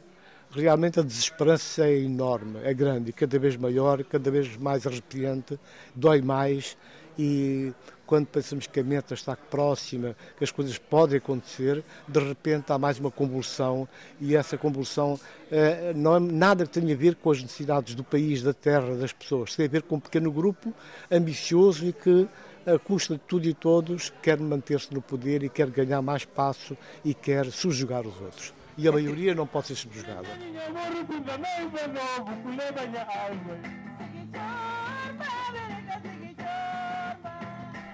Realmente 0.51 1.00
a 1.00 1.03
desesperança 1.03 1.86
é 1.86 2.00
enorme, 2.00 2.59
é 2.63 2.74
grande, 2.74 3.13
cada 3.13 3.39
vez 3.39 3.55
maior, 3.55 4.03
cada 4.03 4.29
vez 4.31 4.57
mais 4.57 4.86
arrepiante, 4.86 5.57
dói 5.95 6.21
mais 6.21 6.75
e 7.17 7.71
quando 8.10 8.25
pensamos 8.25 8.66
que 8.66 8.80
a 8.80 8.84
meta 8.84 9.13
está 9.13 9.36
próxima, 9.36 10.16
que 10.36 10.44
as 10.44 10.50
coisas 10.50 10.80
podem 10.80 11.20
acontecer, 11.20 11.84
de 12.08 12.20
repente 12.20 12.72
há 12.72 12.78
mais 12.80 12.98
uma 12.98 13.12
convulsão 13.12 13.88
e 14.20 14.36
essa 14.36 14.58
convulsão 14.58 15.20
eh, 15.51 15.94
não 15.96 16.16
é 16.16 16.20
nada 16.20 16.66
que 16.66 16.72
tenha 16.72 16.96
a 16.96 16.98
ver 16.98 17.13
com 17.18 17.30
as 17.30 17.39
necessidades 17.39 17.94
do 17.94 18.04
país, 18.04 18.42
da 18.42 18.51
terra, 18.51 18.96
das 18.96 19.13
pessoas. 19.13 19.56
Tem 19.56 19.68
a 19.68 19.70
ver 19.70 19.84
com 19.84 19.98
um 19.98 20.00
pequeno 20.00 20.32
grupo 20.32 20.74
ambicioso 21.12 21.86
e 21.86 21.94
que, 21.94 22.28
a 22.66 22.80
custa 22.80 23.13
de 23.13 23.22
tudo 23.28 23.48
e 23.48 23.54
todos, 23.54 24.12
quer 24.24 24.39
manter-se 24.39 24.92
no 24.92 25.04
poder 25.04 25.44
e 25.44 25.50
quer 25.50 25.70
ganhar 25.70 26.01
mais 26.01 26.24
espaço 26.24 26.75
e 27.06 27.13
quer 27.13 27.46
subjugar 27.51 28.08
os 28.08 28.20
outros 28.20 28.54
e 28.75 28.88
a 28.88 28.92
maioria 28.92 29.36
não 29.36 29.46
pode 29.46 29.68
ser 29.68 29.75
subjugada. 29.75 30.30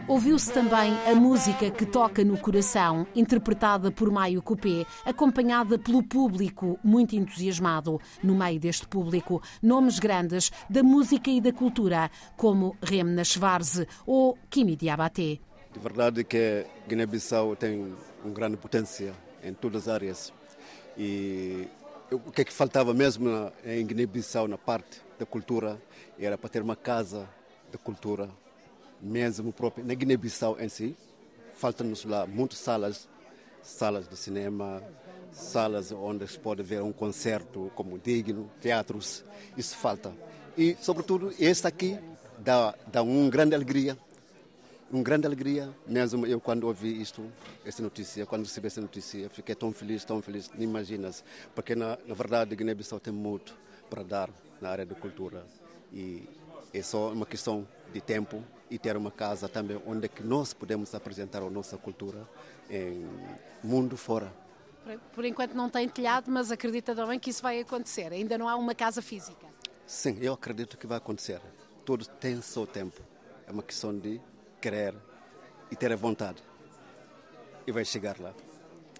Ouviu-se 0.07 0.53
também 0.53 0.93
a 1.07 1.15
música 1.15 1.71
que 1.71 1.83
toca 1.83 2.23
no 2.23 2.37
coração, 2.37 3.07
interpretada 3.15 3.91
por 3.91 4.11
Maio 4.11 4.39
Copé, 4.39 4.85
acompanhada 5.03 5.79
pelo 5.79 6.03
público 6.03 6.79
muito 6.83 7.15
entusiasmado. 7.15 7.99
No 8.21 8.35
meio 8.35 8.59
deste 8.59 8.87
público, 8.87 9.41
nomes 9.63 9.97
grandes 9.97 10.51
da 10.69 10.83
música 10.83 11.31
e 11.31 11.41
da 11.41 11.51
cultura, 11.51 12.11
como 12.37 12.77
Remna 12.83 13.23
Schwarze 13.23 13.87
ou 14.05 14.37
Kimi 14.47 14.75
Diabaté. 14.75 15.39
De 15.73 15.79
verdade 15.79 16.23
que 16.23 16.67
Guiné-Bissau 16.87 17.55
tem 17.55 17.95
um 18.23 18.31
grande 18.31 18.57
potencial 18.57 19.15
em 19.43 19.55
todas 19.55 19.87
as 19.87 19.95
áreas. 19.95 20.31
E 20.95 21.67
o 22.11 22.31
que 22.31 22.41
é 22.41 22.45
que 22.45 22.53
faltava 22.53 22.93
mesmo 22.93 23.51
em 23.65 23.83
Guiné-Bissau 23.83 24.47
na 24.47 24.57
parte 24.57 25.01
da 25.17 25.25
cultura 25.25 25.81
era 26.19 26.37
para 26.37 26.49
ter 26.49 26.61
uma 26.61 26.75
casa 26.75 27.27
da 27.71 27.79
cultura 27.79 28.29
mesmo 29.01 29.51
próprio, 29.51 29.85
na 29.85 29.93
Guiné-Bissau 29.93 30.59
em 30.59 30.69
si, 30.69 30.95
faltam-nos 31.55 32.05
lá 32.05 32.25
muitas 32.25 32.59
salas, 32.59 33.07
salas 33.61 34.07
de 34.07 34.15
cinema, 34.17 34.83
salas 35.31 35.91
onde 35.91 36.27
se 36.27 36.39
pode 36.39 36.63
ver 36.63 36.81
um 36.81 36.91
concerto 36.91 37.71
como 37.75 37.99
digno, 37.99 38.49
teatros, 38.61 39.23
isso 39.57 39.75
falta. 39.77 40.13
E, 40.57 40.77
sobretudo, 40.81 41.33
este 41.39 41.67
aqui 41.67 41.99
dá, 42.39 42.73
dá 42.87 43.03
uma 43.03 43.29
grande 43.29 43.55
alegria, 43.55 43.97
uma 44.91 45.03
grande 45.03 45.25
alegria, 45.25 45.69
mesmo 45.87 46.25
eu 46.25 46.39
quando 46.39 46.65
ouvi 46.65 47.01
isto, 47.01 47.29
essa 47.65 47.81
notícia, 47.81 48.25
quando 48.25 48.43
recebi 48.43 48.67
essa 48.67 48.79
notícia, 48.81 49.29
fiquei 49.29 49.55
tão 49.55 49.73
feliz, 49.73 50.05
tão 50.05 50.21
feliz, 50.21 50.49
nem 50.55 50.67
imaginas, 50.67 51.23
porque 51.53 51.75
na, 51.75 51.97
na 52.05 52.13
verdade 52.13 52.55
Guiné-Bissau 52.55 52.99
tem 52.99 53.13
muito 53.13 53.57
para 53.89 54.03
dar 54.03 54.29
na 54.61 54.69
área 54.69 54.85
da 54.85 54.95
cultura 54.95 55.45
e 55.91 56.23
é 56.73 56.81
só 56.81 57.11
uma 57.11 57.25
questão 57.25 57.67
de 57.91 58.01
tempo 58.01 58.43
e 58.69 58.77
ter 58.79 58.97
uma 58.97 59.11
casa 59.11 59.47
também 59.47 59.81
onde 59.85 60.05
é 60.05 60.07
que 60.07 60.23
nós 60.23 60.53
podemos 60.53 60.93
apresentar 60.95 61.41
a 61.41 61.49
nossa 61.49 61.77
cultura 61.77 62.27
em 62.69 63.07
mundo 63.63 63.95
fora. 63.95 64.33
Por 65.13 65.25
enquanto 65.25 65.53
não 65.53 65.69
tem 65.69 65.89
telhado, 65.89 66.29
mas 66.29 66.51
acredita 66.51 66.95
também 66.95 67.19
que 67.19 67.29
isso 67.29 67.41
vai 67.41 67.59
acontecer. 67.59 68.11
Ainda 68.11 68.37
não 68.37 68.47
há 68.47 68.55
uma 68.55 68.75
casa 68.75 69.01
física. 69.01 69.47
Sim, 69.85 70.17
eu 70.21 70.33
acredito 70.33 70.77
que 70.77 70.85
vai 70.85 70.97
acontecer. 70.97 71.41
Tudo 71.83 72.05
tem 72.05 72.39
seu 72.41 72.67
tempo. 72.67 73.01
É 73.47 73.51
uma 73.51 73.63
questão 73.63 73.97
de 73.97 74.19
querer 74.61 74.95
e 75.71 75.75
ter 75.75 75.91
a 75.91 75.95
vontade. 75.95 76.41
E 77.65 77.71
vai 77.71 77.85
chegar 77.85 78.19
lá. 78.19 78.33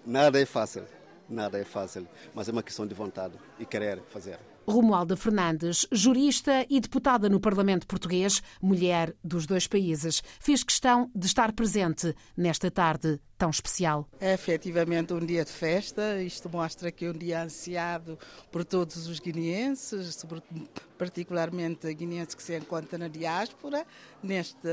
Nada 0.06 0.40
é 0.40 0.46
fácil, 0.46 0.86
nada 1.28 1.60
é 1.60 1.64
fácil, 1.64 2.08
mas 2.34 2.48
é 2.48 2.52
uma 2.52 2.64
questão 2.64 2.86
de 2.86 2.94
vontade 2.94 3.36
e 3.60 3.66
querer 3.66 4.02
fazer. 4.10 4.40
Romualda 4.68 5.16
Fernandes, 5.16 5.86
jurista 5.92 6.66
e 6.70 6.80
deputada 6.80 7.30
no 7.30 7.40
Parlamento 7.40 7.88
Português, 7.88 8.42
mulher 8.62 9.16
dos 9.24 9.46
dois 9.46 9.68
países, 9.68 10.24
fez 10.40 10.64
questão 10.64 11.10
de 11.16 11.28
estar 11.28 11.52
presente 11.54 12.16
nesta 12.36 12.72
tarde 12.72 13.20
tão 13.38 13.50
especial. 13.50 14.08
É 14.20 14.34
efetivamente 14.34 15.14
um 15.14 15.20
dia 15.20 15.44
de 15.44 15.52
festa, 15.52 16.22
isto 16.22 16.50
mostra 16.50 16.92
que 16.92 17.06
é 17.06 17.10
um 17.10 17.14
dia 17.14 17.44
ansiado 17.44 18.18
por 18.52 18.64
todos 18.64 19.08
os 19.08 19.20
guineenses, 19.20 20.26
particularmente 20.98 21.94
guineenses 21.94 22.34
que 22.34 22.44
se 22.44 22.58
encontram 22.58 23.00
na 23.00 23.08
diáspora, 23.08 23.86
neste 24.24 24.68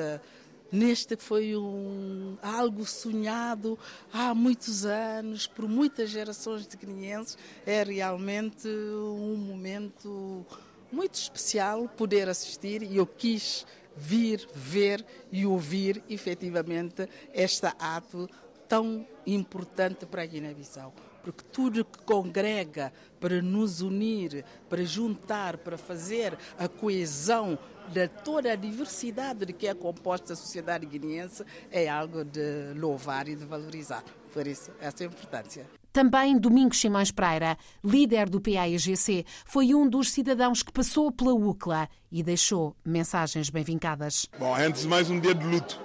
Neste 0.73 1.19
foi 1.19 1.55
um, 1.55 2.39
algo 2.41 2.87
sonhado 2.87 3.79
há 4.11 4.35
muitos 4.35 4.87
anos, 4.87 5.47
por 5.47 5.69
muitas 5.69 6.09
gerações 6.09 6.67
de 6.67 6.79
guineenses. 6.79 7.37
É 7.67 7.83
realmente 7.83 8.67
um 8.67 9.37
momento 9.37 10.47
muito 10.91 11.15
especial 11.15 11.87
poder 11.89 12.27
assistir 12.27 12.83
e 12.83 12.97
eu 12.97 13.07
quis 13.07 13.67
vir, 13.95 14.49
ver 14.55 15.05
e 15.31 15.45
ouvir 15.45 16.03
efetivamente 16.09 17.07
este 17.35 17.67
ato 17.79 18.27
tão 18.67 19.07
importante 19.27 20.07
para 20.07 20.23
a 20.23 20.27
Guiné-Bissau 20.27 20.95
porque 21.23 21.45
tudo 21.53 21.85
que 21.85 22.03
congrega 22.03 22.93
para 23.21 23.41
nos 23.41 23.81
unir, 23.81 24.45
para 24.69 24.85
juntar, 24.85 25.57
para 25.59 25.79
fazer 25.79 26.37
a 26.59 26.69
coesão 26.69 27.59
de 27.89 28.09
toda 28.09 28.53
a 28.53 28.57
diversidade 28.57 29.47
de 29.47 29.53
que 29.53 29.67
é 29.67 29.75
composta 29.75 30.33
a 30.33 30.37
sociedade 30.37 30.87
guineense 30.87 31.45
é 31.71 31.89
algo 31.89 32.25
de 32.25 32.75
louvar 32.77 33.29
e 33.29 33.37
de 33.37 33.45
valorizar. 33.45 34.05
Por 34.33 34.47
isso, 34.47 34.71
essa 34.81 35.05
é 35.05 35.07
a 35.07 35.11
importância. 35.11 35.67
Também 35.93 36.39
Domingos 36.39 36.81
Simões 36.81 37.11
Pereira, 37.11 37.59
líder 37.85 38.29
do 38.29 38.41
PAIGC, 38.41 39.27
foi 39.45 39.75
um 39.75 39.87
dos 39.87 40.11
cidadãos 40.11 40.63
que 40.63 40.73
passou 40.73 41.13
pela 41.13 41.35
UCLA 41.35 41.89
e 42.11 42.23
deixou 42.23 42.75
mensagens 42.83 43.51
bem 43.51 43.63
vincadas. 43.63 44.27
Bom, 44.39 44.55
antes 44.55 44.83
de 44.83 44.89
mais 44.89 45.11
um 45.11 45.21
dia 45.21 45.35
de 45.35 45.45
luto, 45.45 45.79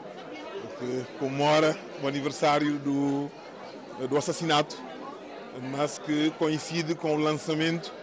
que 0.80 1.06
comemora 1.20 1.78
o 2.02 2.08
aniversário 2.08 2.80
do, 2.80 3.30
do 4.08 4.16
assassinato 4.16 4.78
mas 5.72 5.98
que 6.00 6.32
coincide 6.32 6.96
com 6.96 7.16
o 7.16 7.18
lançamento 7.18 7.94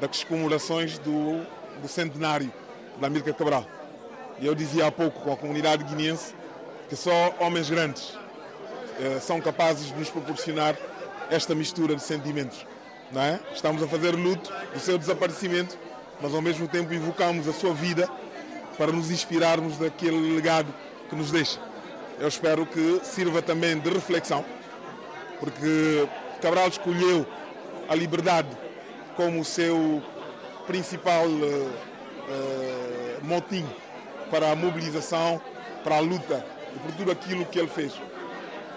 das 0.00 0.24
comemorações 0.24 0.98
do, 0.98 1.44
do 1.80 1.88
centenário 1.88 2.52
da 3.00 3.06
Amílcar 3.06 3.34
Cabral. 3.34 3.66
E 4.40 4.46
eu 4.46 4.54
dizia 4.54 4.86
há 4.86 4.92
pouco 4.92 5.20
com 5.20 5.32
a 5.32 5.36
comunidade 5.36 5.84
guineense 5.84 6.34
que 6.88 6.96
só 6.96 7.34
homens 7.40 7.68
grandes 7.68 8.16
eh, 9.00 9.18
são 9.20 9.40
capazes 9.40 9.88
de 9.88 9.94
nos 9.94 10.10
proporcionar 10.10 10.76
esta 11.30 11.54
mistura 11.54 11.94
de 11.94 12.02
sentimentos. 12.02 12.66
Não 13.12 13.22
é? 13.22 13.40
Estamos 13.54 13.82
a 13.82 13.88
fazer 13.88 14.14
luto 14.14 14.52
do 14.72 14.80
seu 14.80 14.98
desaparecimento, 14.98 15.78
mas 16.20 16.34
ao 16.34 16.42
mesmo 16.42 16.68
tempo 16.68 16.92
invocamos 16.92 17.48
a 17.48 17.52
sua 17.52 17.72
vida 17.72 18.08
para 18.76 18.92
nos 18.92 19.10
inspirarmos 19.10 19.76
daquele 19.78 20.34
legado 20.34 20.72
que 21.08 21.16
nos 21.16 21.30
deixa. 21.30 21.58
Eu 22.18 22.28
espero 22.28 22.66
que 22.66 23.00
sirva 23.02 23.40
também 23.40 23.78
de 23.78 23.88
reflexão, 23.88 24.44
porque 25.40 26.08
Cabral 26.40 26.68
escolheu 26.68 27.26
a 27.88 27.94
liberdade 27.94 28.48
como 29.16 29.40
o 29.40 29.44
seu 29.44 30.02
principal 30.66 31.26
uh, 31.26 31.87
uh, 32.28 33.24
motim 33.26 33.66
para 34.30 34.52
a 34.52 34.56
mobilização, 34.56 35.40
para 35.82 35.96
a 35.96 36.00
luta 36.00 36.44
e 36.74 36.78
por 36.78 36.92
tudo 36.92 37.10
aquilo 37.10 37.46
que 37.46 37.58
ele 37.58 37.68
fez. 37.68 37.92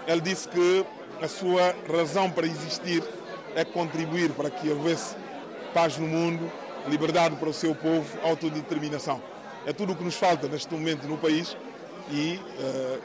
Ele 0.06 0.20
disse 0.20 0.48
que 0.48 0.84
a 1.20 1.28
sua 1.28 1.74
razão 1.90 2.30
para 2.30 2.46
existir 2.46 3.02
é 3.54 3.64
contribuir 3.64 4.30
para 4.30 4.50
que 4.50 4.68
houvesse 4.70 5.14
paz 5.72 5.96
no 5.98 6.06
mundo 6.06 6.50
liberdade 6.88 7.36
para 7.36 7.48
o 7.48 7.52
seu 7.52 7.74
povo, 7.74 8.06
autodeterminação. 8.22 9.22
É 9.66 9.72
tudo 9.72 9.92
o 9.92 9.96
que 9.96 10.02
nos 10.02 10.16
falta 10.16 10.48
neste 10.48 10.72
momento 10.74 11.06
no 11.06 11.16
país 11.16 11.56
e 12.10 12.40
uh, 12.58 13.00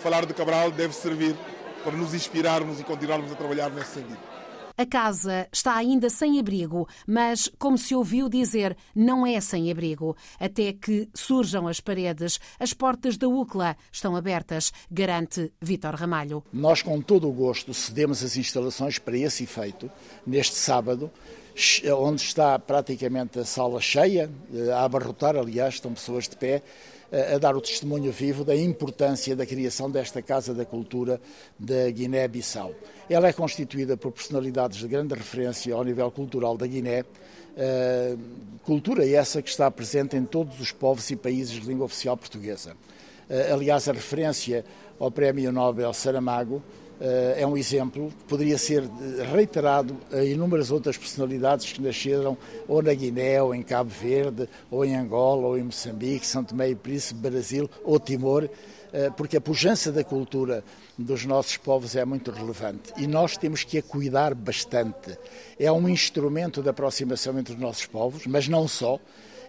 falar 0.00 0.26
de 0.26 0.34
Cabral 0.34 0.70
deve 0.70 0.92
servir 0.94 1.34
para 1.82 1.92
nos 1.92 2.12
inspirarmos 2.14 2.80
e 2.80 2.84
continuarmos 2.84 3.32
a 3.32 3.34
trabalhar 3.34 3.70
nesse 3.70 3.94
sentido. 3.94 4.33
A 4.76 4.84
casa 4.84 5.48
está 5.52 5.76
ainda 5.76 6.10
sem 6.10 6.40
abrigo, 6.40 6.88
mas, 7.06 7.48
como 7.60 7.78
se 7.78 7.94
ouviu 7.94 8.28
dizer, 8.28 8.76
não 8.92 9.24
é 9.24 9.40
sem 9.40 9.70
abrigo. 9.70 10.16
Até 10.38 10.72
que 10.72 11.08
surjam 11.14 11.68
as 11.68 11.78
paredes, 11.78 12.40
as 12.58 12.72
portas 12.72 13.16
da 13.16 13.28
UCLA 13.28 13.76
estão 13.92 14.16
abertas, 14.16 14.72
garante 14.90 15.52
Vítor 15.62 15.94
Ramalho. 15.94 16.42
Nós, 16.52 16.82
com 16.82 17.00
todo 17.00 17.28
o 17.28 17.32
gosto, 17.32 17.72
cedemos 17.72 18.24
as 18.24 18.36
instalações 18.36 18.98
para 18.98 19.16
esse 19.16 19.44
efeito, 19.44 19.88
neste 20.26 20.56
sábado, 20.56 21.08
onde 21.96 22.22
está 22.22 22.58
praticamente 22.58 23.38
a 23.38 23.44
sala 23.44 23.80
cheia, 23.80 24.28
eh, 24.52 24.72
a 24.72 24.82
abarrotar, 24.82 25.36
aliás, 25.36 25.74
estão 25.74 25.94
pessoas 25.94 26.28
de 26.28 26.36
pé, 26.36 26.62
a 27.32 27.38
dar 27.38 27.56
o 27.56 27.60
testemunho 27.60 28.10
vivo 28.10 28.44
da 28.44 28.56
importância 28.56 29.36
da 29.36 29.46
criação 29.46 29.88
desta 29.88 30.20
Casa 30.20 30.52
da 30.52 30.64
Cultura 30.64 31.20
da 31.56 31.88
Guiné-Bissau. 31.90 32.74
Ela 33.08 33.28
é 33.28 33.32
constituída 33.32 33.96
por 33.96 34.10
personalidades 34.10 34.78
de 34.78 34.88
grande 34.88 35.14
referência 35.14 35.74
ao 35.74 35.84
nível 35.84 36.10
cultural 36.10 36.56
da 36.56 36.66
Guiné, 36.66 37.04
cultura 38.64 39.08
essa 39.08 39.40
que 39.40 39.48
está 39.48 39.70
presente 39.70 40.16
em 40.16 40.24
todos 40.24 40.58
os 40.58 40.72
povos 40.72 41.08
e 41.10 41.16
países 41.16 41.60
de 41.60 41.68
língua 41.68 41.86
oficial 41.86 42.16
portuguesa. 42.16 42.76
Aliás, 43.52 43.88
a 43.88 43.92
referência 43.92 44.64
ao 44.98 45.10
Prémio 45.10 45.52
Nobel 45.52 45.92
Saramago 45.92 46.62
é 47.36 47.46
um 47.46 47.56
exemplo 47.56 48.08
que 48.08 48.24
poderia 48.24 48.56
ser 48.56 48.82
reiterado 49.30 49.96
a 50.10 50.24
inúmeras 50.24 50.70
outras 50.70 50.96
personalidades 50.96 51.72
que 51.72 51.82
nasceram 51.82 52.36
ou 52.66 52.82
na 52.82 52.94
Guiné, 52.94 53.42
ou 53.42 53.54
em 53.54 53.62
Cabo 53.62 53.90
Verde, 53.90 54.48
ou 54.70 54.84
em 54.84 54.96
Angola, 54.96 55.48
ou 55.48 55.58
em 55.58 55.64
Moçambique, 55.64 56.26
São 56.26 56.42
Tomé 56.42 56.70
e 56.70 56.74
Príncipe, 56.74 57.20
Brasil 57.20 57.68
ou 57.84 58.00
Timor, 58.00 58.48
eh, 58.92 59.10
porque 59.16 59.36
a 59.36 59.40
pujança 59.40 59.92
da 59.92 60.02
cultura 60.02 60.64
dos 60.96 61.24
nossos 61.24 61.56
povos 61.56 61.96
é 61.96 62.04
muito 62.04 62.30
relevante 62.30 62.92
e 62.96 63.06
nós 63.06 63.36
temos 63.36 63.64
que 63.64 63.78
a 63.78 63.82
cuidar 63.82 64.34
bastante. 64.34 65.18
É 65.58 65.70
um 65.70 65.88
instrumento 65.88 66.62
de 66.62 66.68
aproximação 66.68 67.38
entre 67.38 67.54
os 67.54 67.60
nossos 67.60 67.86
povos, 67.86 68.26
mas 68.26 68.48
não 68.48 68.68
só. 68.68 68.98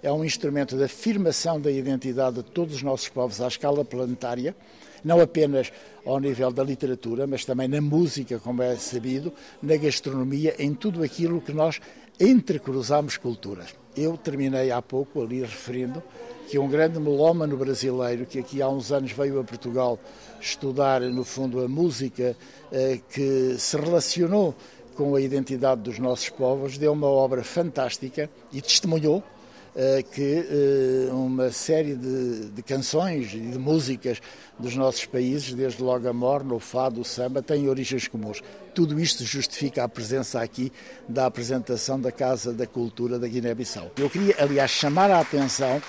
É 0.06 0.12
um 0.12 0.24
instrumento 0.24 0.78
de 0.78 0.84
afirmação 0.84 1.60
da 1.60 1.72
identidade 1.72 2.36
de 2.36 2.44
todos 2.44 2.76
os 2.76 2.84
nossos 2.84 3.10
povos 3.10 3.42
à 3.42 3.48
escala 3.48 3.84
planetária 3.84 4.56
não 5.04 5.20
apenas 5.20 5.74
ao 6.06 6.20
nível 6.20 6.52
da 6.52 6.64
literatura, 6.64 7.26
mas 7.26 7.44
também 7.44 7.68
na 7.68 7.82
música, 7.82 8.38
como 8.38 8.62
é 8.62 8.76
sabido, 8.76 9.34
na 9.64 9.76
gastronomia, 9.76 10.54
em 10.60 10.76
tudo 10.76 11.02
aquilo 11.02 11.42
que 11.42 11.52
nós 11.52 11.82
entrecruzamos 12.20 13.18
culturas. 13.18 13.74
Eu 13.98 14.16
terminei 14.16 14.70
há 14.70 14.80
pouco 14.80 15.24
ali 15.24 15.42
referindo 15.42 16.04
que 16.50 16.60
um 16.60 16.68
grande 16.68 17.00
melómano 17.00 17.58
brasileiro 17.58 18.28
que 18.28 18.38
aqui 18.38 18.62
há 18.62 18.70
uns 18.70 18.92
anos 18.92 19.12
veio 19.12 19.40
a 19.40 19.44
Portugal 19.44 19.98
estudar, 20.40 21.02
no 21.02 21.24
fundo, 21.24 21.64
a 21.64 21.68
música 21.68 22.38
eh, 22.72 23.00
que 23.10 23.56
se 23.58 23.76
relacionou 23.76 24.54
com 24.96 25.16
a 25.16 25.22
identidade 25.22 25.82
dos 25.82 25.98
nossos 25.98 26.30
povos, 26.30 26.78
deu 26.78 26.94
uma 26.94 27.08
obra 27.08 27.44
fantástica 27.44 28.30
e 28.54 28.62
testemunhou 28.62 29.24
que 30.14 30.48
eh, 30.50 31.12
uma 31.12 31.52
série 31.52 31.96
de, 31.96 32.50
de, 32.50 32.64
canções 32.64 33.34
e 33.34 33.40
de 33.40 33.60
músicas 33.60 34.22
dos 34.58 34.74
nossos 34.74 35.06
países, 35.06 35.54
desde 35.54 35.84
logo 35.84 36.08
a 36.08 36.14
morna, 36.14 36.54
o 36.54 36.60
fado, 36.60 37.02
o 37.02 37.04
samba, 37.04 37.42
têm 37.42 37.68
origens 37.68 38.08
comuns. 38.08 38.42
Tudo 38.74 38.98
isto 38.98 39.26
justifica 39.26 39.84
a 39.84 39.90
presença 39.90 40.42
aqui 40.42 40.72
da 41.10 41.26
apresentação 41.26 42.00
da 42.00 42.10
Casa 42.10 42.54
da 42.54 42.66
Cultura 42.66 43.20
da 43.20 43.28
Guiné-Bissau. 43.28 43.92
Eu 43.98 44.10
queria, 44.10 44.36
aliás, 44.40 44.72
chamar 44.72 45.12
a 45.12 45.20
atenção 45.20 45.82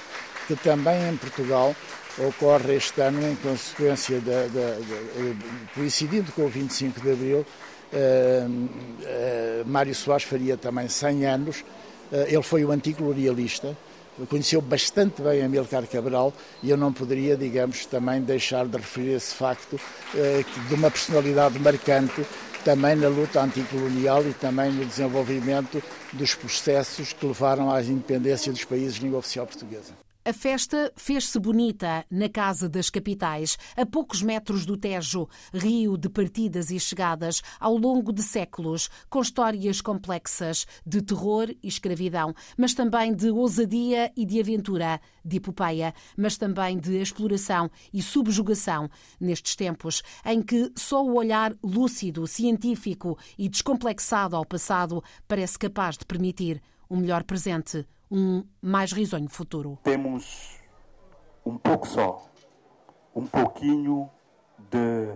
que 0.48 0.56
também 0.56 1.08
em 1.08 1.16
Portugal 1.16 1.74
ocorre 2.18 2.74
este 2.74 3.00
ano, 3.00 3.24
em 3.24 3.36
consequência, 3.36 4.20
da, 4.20 4.48
coincidindo 5.74 6.32
com 6.32 6.46
o 6.46 6.48
25 6.48 7.00
de 7.00 7.12
Abril, 7.12 7.38
uh, 7.40 7.46
uh, 8.48 9.66
Mário 9.66 9.94
Soares 9.94 10.24
faria 10.24 10.56
também 10.56 10.88
100 10.88 11.26
anos 11.26 11.56
eh, 11.58 11.85
ele 12.12 12.42
foi 12.42 12.64
o 12.64 12.70
antigo 12.70 13.04
glorialista, 13.04 13.76
conheceu 14.24 14.62
bastante 14.62 15.20
bem 15.20 15.42
Amilcar 15.42 15.86
Cabral 15.86 16.32
e 16.62 16.70
eu 16.70 16.76
não 16.76 16.92
poderia, 16.92 17.36
digamos, 17.36 17.84
também 17.84 18.22
deixar 18.22 18.66
de 18.66 18.76
referir 18.76 19.12
esse 19.12 19.34
facto 19.34 19.78
eh, 20.14 20.42
de 20.68 20.74
uma 20.74 20.90
personalidade 20.90 21.58
marcante 21.58 22.24
também 22.64 22.96
na 22.96 23.08
luta 23.08 23.42
anticolonial 23.42 24.24
e 24.26 24.32
também 24.32 24.72
no 24.72 24.84
desenvolvimento 24.86 25.82
dos 26.12 26.34
processos 26.34 27.12
que 27.12 27.26
levaram 27.26 27.70
à 27.70 27.82
independência 27.82 28.50
dos 28.50 28.64
países 28.64 28.94
de 28.94 29.02
língua 29.02 29.18
oficial 29.18 29.46
portuguesa. 29.46 30.05
A 30.26 30.32
festa 30.32 30.92
fez-se 30.96 31.38
bonita 31.38 32.04
na 32.10 32.28
Casa 32.28 32.68
das 32.68 32.90
Capitais, 32.90 33.56
a 33.76 33.86
poucos 33.86 34.22
metros 34.22 34.66
do 34.66 34.76
Tejo, 34.76 35.28
rio 35.54 35.96
de 35.96 36.08
partidas 36.08 36.72
e 36.72 36.80
chegadas 36.80 37.42
ao 37.60 37.76
longo 37.76 38.12
de 38.12 38.24
séculos, 38.24 38.90
com 39.08 39.20
histórias 39.20 39.80
complexas 39.80 40.66
de 40.84 41.00
terror 41.00 41.54
e 41.62 41.68
escravidão, 41.68 42.34
mas 42.58 42.74
também 42.74 43.14
de 43.14 43.30
ousadia 43.30 44.12
e 44.16 44.26
de 44.26 44.40
aventura, 44.40 45.00
de 45.24 45.36
epopeia, 45.36 45.94
mas 46.16 46.36
também 46.36 46.76
de 46.76 46.96
exploração 46.96 47.70
e 47.94 48.02
subjugação, 48.02 48.90
nestes 49.20 49.54
tempos 49.54 50.02
em 50.24 50.42
que 50.42 50.72
só 50.74 51.06
o 51.06 51.14
olhar 51.14 51.54
lúcido, 51.62 52.26
científico 52.26 53.16
e 53.38 53.48
descomplexado 53.48 54.34
ao 54.34 54.44
passado 54.44 55.04
parece 55.28 55.56
capaz 55.56 55.96
de 55.96 56.04
permitir 56.04 56.60
um 56.90 56.96
melhor 56.96 57.22
presente 57.22 57.86
um 58.10 58.44
mais 58.60 58.92
risonho 58.92 59.28
futuro. 59.28 59.78
Temos 59.82 60.60
um 61.44 61.56
pouco 61.56 61.86
só, 61.86 62.26
um 63.14 63.26
pouquinho 63.26 64.10
de 64.70 65.14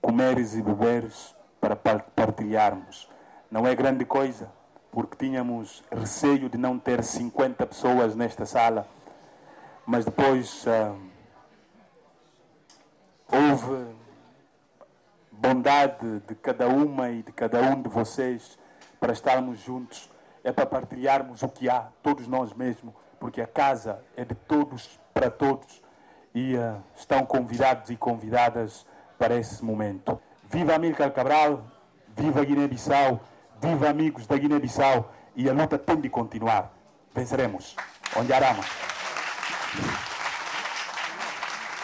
comeres 0.00 0.54
e 0.54 0.62
beberes 0.62 1.34
para 1.60 1.76
partilharmos. 1.76 3.08
Não 3.50 3.66
é 3.66 3.74
grande 3.74 4.04
coisa, 4.04 4.50
porque 4.90 5.16
tínhamos 5.16 5.82
receio 5.90 6.48
de 6.48 6.58
não 6.58 6.78
ter 6.78 7.02
50 7.02 7.66
pessoas 7.66 8.14
nesta 8.14 8.46
sala, 8.46 8.86
mas 9.86 10.04
depois 10.04 10.64
uh, 10.66 10.98
houve 13.30 13.94
bondade 15.30 16.20
de 16.26 16.34
cada 16.34 16.68
uma 16.68 17.10
e 17.10 17.22
de 17.22 17.32
cada 17.32 17.60
um 17.62 17.80
de 17.80 17.88
vocês 17.88 18.58
para 18.98 19.12
estarmos 19.12 19.60
juntos 19.60 20.10
é 20.48 20.52
para 20.52 20.64
partilharmos 20.64 21.42
o 21.42 21.48
que 21.48 21.68
há, 21.68 21.88
todos 22.02 22.26
nós 22.26 22.54
mesmos, 22.54 22.94
porque 23.20 23.42
a 23.42 23.46
casa 23.46 24.02
é 24.16 24.24
de 24.24 24.34
todos 24.34 24.98
para 25.12 25.30
todos 25.30 25.82
e 26.34 26.56
uh, 26.56 26.82
estão 26.96 27.26
convidados 27.26 27.90
e 27.90 27.96
convidadas 27.96 28.86
para 29.18 29.36
esse 29.36 29.62
momento. 29.62 30.18
Viva 30.48 30.74
Amílcar 30.74 31.12
Cabral, 31.12 31.64
viva 32.16 32.42
Guiné-Bissau, 32.42 33.20
viva 33.60 33.90
amigos 33.90 34.26
da 34.26 34.38
Guiné-Bissau 34.38 35.12
e 35.36 35.50
a 35.50 35.52
luta 35.52 35.78
tem 35.78 36.00
de 36.00 36.08
continuar. 36.08 36.72
Venceremos. 37.14 37.76
Onde 38.16 38.32
Arama. 38.32 38.64